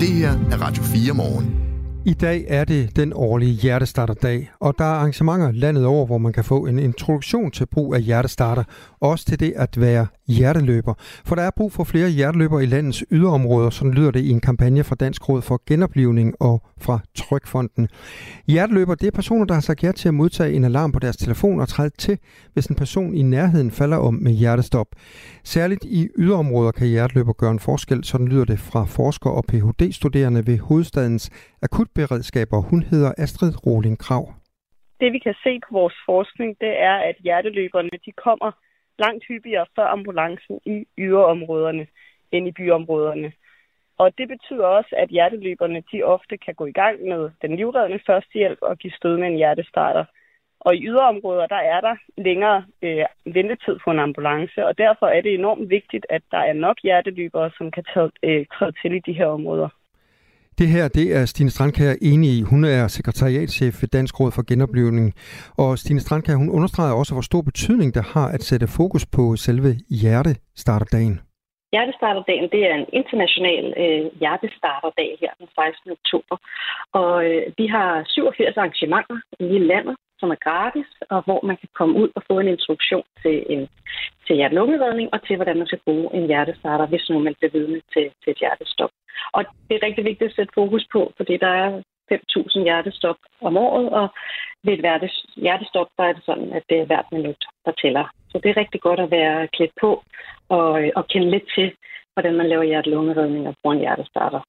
[0.01, 1.70] Det her er Radio 4 morgen.
[2.07, 6.33] I dag er det den årlige hjertestarterdag, og der er arrangementer landet over, hvor man
[6.33, 8.65] kan få en introduktion til brug af hjertestarter,
[9.01, 10.95] også til det at være hjerteløber.
[11.25, 14.41] For der er brug for flere hjerteløbere i landets yderområder, sådan lyder det i en
[14.41, 17.89] kampagne fra Dansk Råd for Genoplivning og fra Trykfonden.
[18.47, 21.17] Hjerteløber, det er personer, der har sagt ja til at modtage en alarm på deres
[21.17, 22.19] telefon og træde til,
[22.53, 24.87] hvis en person i nærheden falder om med hjertestop.
[25.45, 30.47] Særligt i yderområder kan hjerteløber gøre en forskel, sådan lyder det fra forskere og Ph.D.-studerende
[30.47, 31.31] ved hovedstadens
[31.63, 32.59] akutberedskaber.
[32.71, 34.25] Hun hedder Astrid Roling Krav.
[35.01, 38.51] Det vi kan se på vores forskning, det er, at hjerteløberne de kommer
[38.99, 41.87] langt hyppigere før ambulancen i yderområderne
[42.33, 43.33] end i byområderne.
[43.99, 48.01] Og det betyder også, at hjerteløberne de ofte kan gå i gang med den livreddende
[48.07, 50.05] førstehjælp og give stød med en hjertestarter.
[50.61, 55.21] Og i yderområder, der er der længere øh, ventetid på en ambulance, og derfor er
[55.21, 58.99] det enormt vigtigt, at der er nok hjerteløbere, som kan tage, øh, træde til i
[58.99, 59.69] de her områder.
[60.61, 62.41] Det her, det er Stine Strandkær enig i.
[62.51, 65.09] Hun er sekretariatschef ved Dansk Råd for Genoplevning.
[65.65, 69.23] Og Stine Strandkær, hun understreger også, hvor stor betydning det har at sætte fokus på
[69.47, 71.17] selve hjertestarterdagen.
[71.75, 75.91] Hjertestarterdagen det er en international øh, hjertestarterdag her den 16.
[75.99, 76.37] oktober.
[77.01, 81.57] Og øh, vi har 87 arrangementer i hele landet, som er gratis, og hvor man
[81.57, 83.69] kan komme ud og få en introduktion til, en,
[84.27, 87.81] til hjertelungeredning og til, hvordan man skal bruge en hjertestarter, hvis nu man bliver vidne
[87.95, 88.91] til, til et hjertestop.
[89.33, 93.57] Og det er rigtig vigtigt at sætte fokus på, fordi der er 5.000 hjertestop om
[93.57, 94.09] året, og
[94.65, 98.05] ved et hjertestop, der er det sådan, at det er hvert minut, der tæller.
[98.31, 100.03] Så det er rigtig godt at være klædt på
[100.49, 101.73] og, øh, og kende lidt til,
[102.13, 104.41] hvordan man laver hjertelungeredning og bruger en hjertestarter.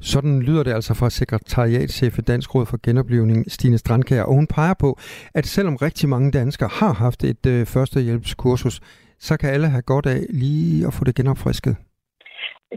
[0.00, 4.22] Sådan lyder det altså fra sekretariatschef i Dansk Råd for Genoplevning, Stine Strandkær.
[4.22, 4.98] Og hun peger på,
[5.34, 8.80] at selvom rigtig mange danskere har haft et øh, førstehjælpskursus,
[9.18, 11.76] så kan alle have godt af lige at få det genopfrisket.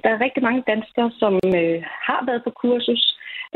[0.03, 3.03] Der er rigtig mange danskere, som øh, har været på kursus,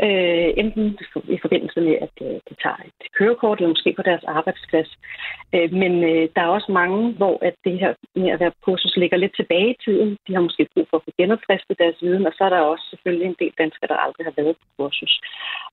[0.06, 0.98] øh, enten
[1.36, 4.90] i forbindelse med, at øh, de tager et kørekort, eller måske på deres arbejdsplads.
[5.54, 8.96] Øh, men øh, der er også mange, hvor at det her med at være kursus
[8.96, 10.16] ligger lidt tilbage i tiden.
[10.26, 12.86] De har måske brug for at få genopfrisket deres viden, og så er der også
[12.90, 15.20] selvfølgelig en del danskere, der aldrig har været på kursus.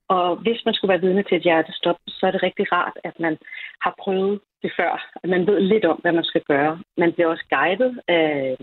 [0.08, 3.20] Og hvis man skulle være vidne til et hjertestop, så er det rigtig rart, at
[3.20, 3.38] man
[3.82, 4.94] har prøvet det før.
[5.24, 6.80] At man ved lidt om, hvad man skal gøre.
[6.98, 8.58] Man bliver også guidet af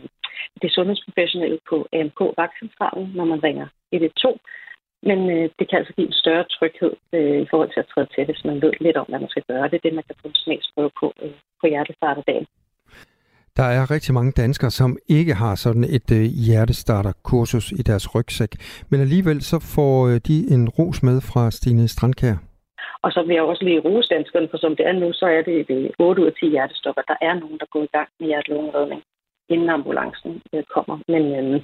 [0.62, 4.40] det sundhedsprofessionelle på AMK Vagtcentralen, når man ringer 112
[5.08, 8.08] men øh, det kan altså give en større tryghed øh, i forhold til at træde
[8.14, 9.68] til, hvis man ved lidt om, hvad man skal gøre.
[9.68, 12.46] Det er det, man kan få en smagsprøve på øh, på hjertestarterdagen.
[13.56, 18.52] Der er rigtig mange danskere, som ikke har sådan et øh, hjertestarterkursus i deres rygsæk.
[18.90, 22.36] Men alligevel så får øh, de en ros med fra Stine Strandkær.
[23.04, 25.42] Og så vil jeg også lige rose danskerne, for som det er nu, så er
[25.42, 27.02] det, det 8 ud af 10 hjertestopper.
[27.02, 29.02] Der er nogen, der går i gang med hjertelungeredning,
[29.48, 30.96] inden ambulancen øh, kommer.
[31.12, 31.60] Men, øh,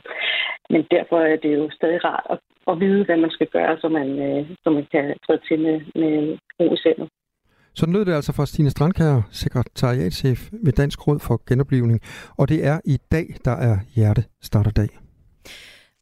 [0.73, 2.39] men derfor er det jo stadig rart at,
[2.71, 5.77] at vide, hvad man skal gøre, så man, øh, så man kan træde til med,
[6.01, 7.09] med ro i sindet.
[7.75, 12.01] Så lød det altså fra Stine Strandkær, sekretariatchef ved Dansk Råd for Genoplivning.
[12.39, 14.89] Og det er i dag, der er hjertestarterdag.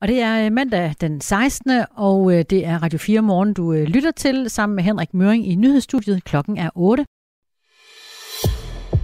[0.00, 1.70] Og det er øh, mandag den 16.
[1.96, 5.48] og øh, det er Radio 4 morgen, du øh, lytter til sammen med Henrik Møring
[5.48, 6.24] i nyhedsstudiet.
[6.24, 7.04] Klokken er 8.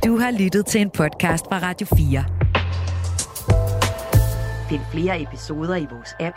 [0.05, 2.25] Du har lyttet til en podcast fra Radio 4.
[4.69, 6.37] Find flere episoder i vores app,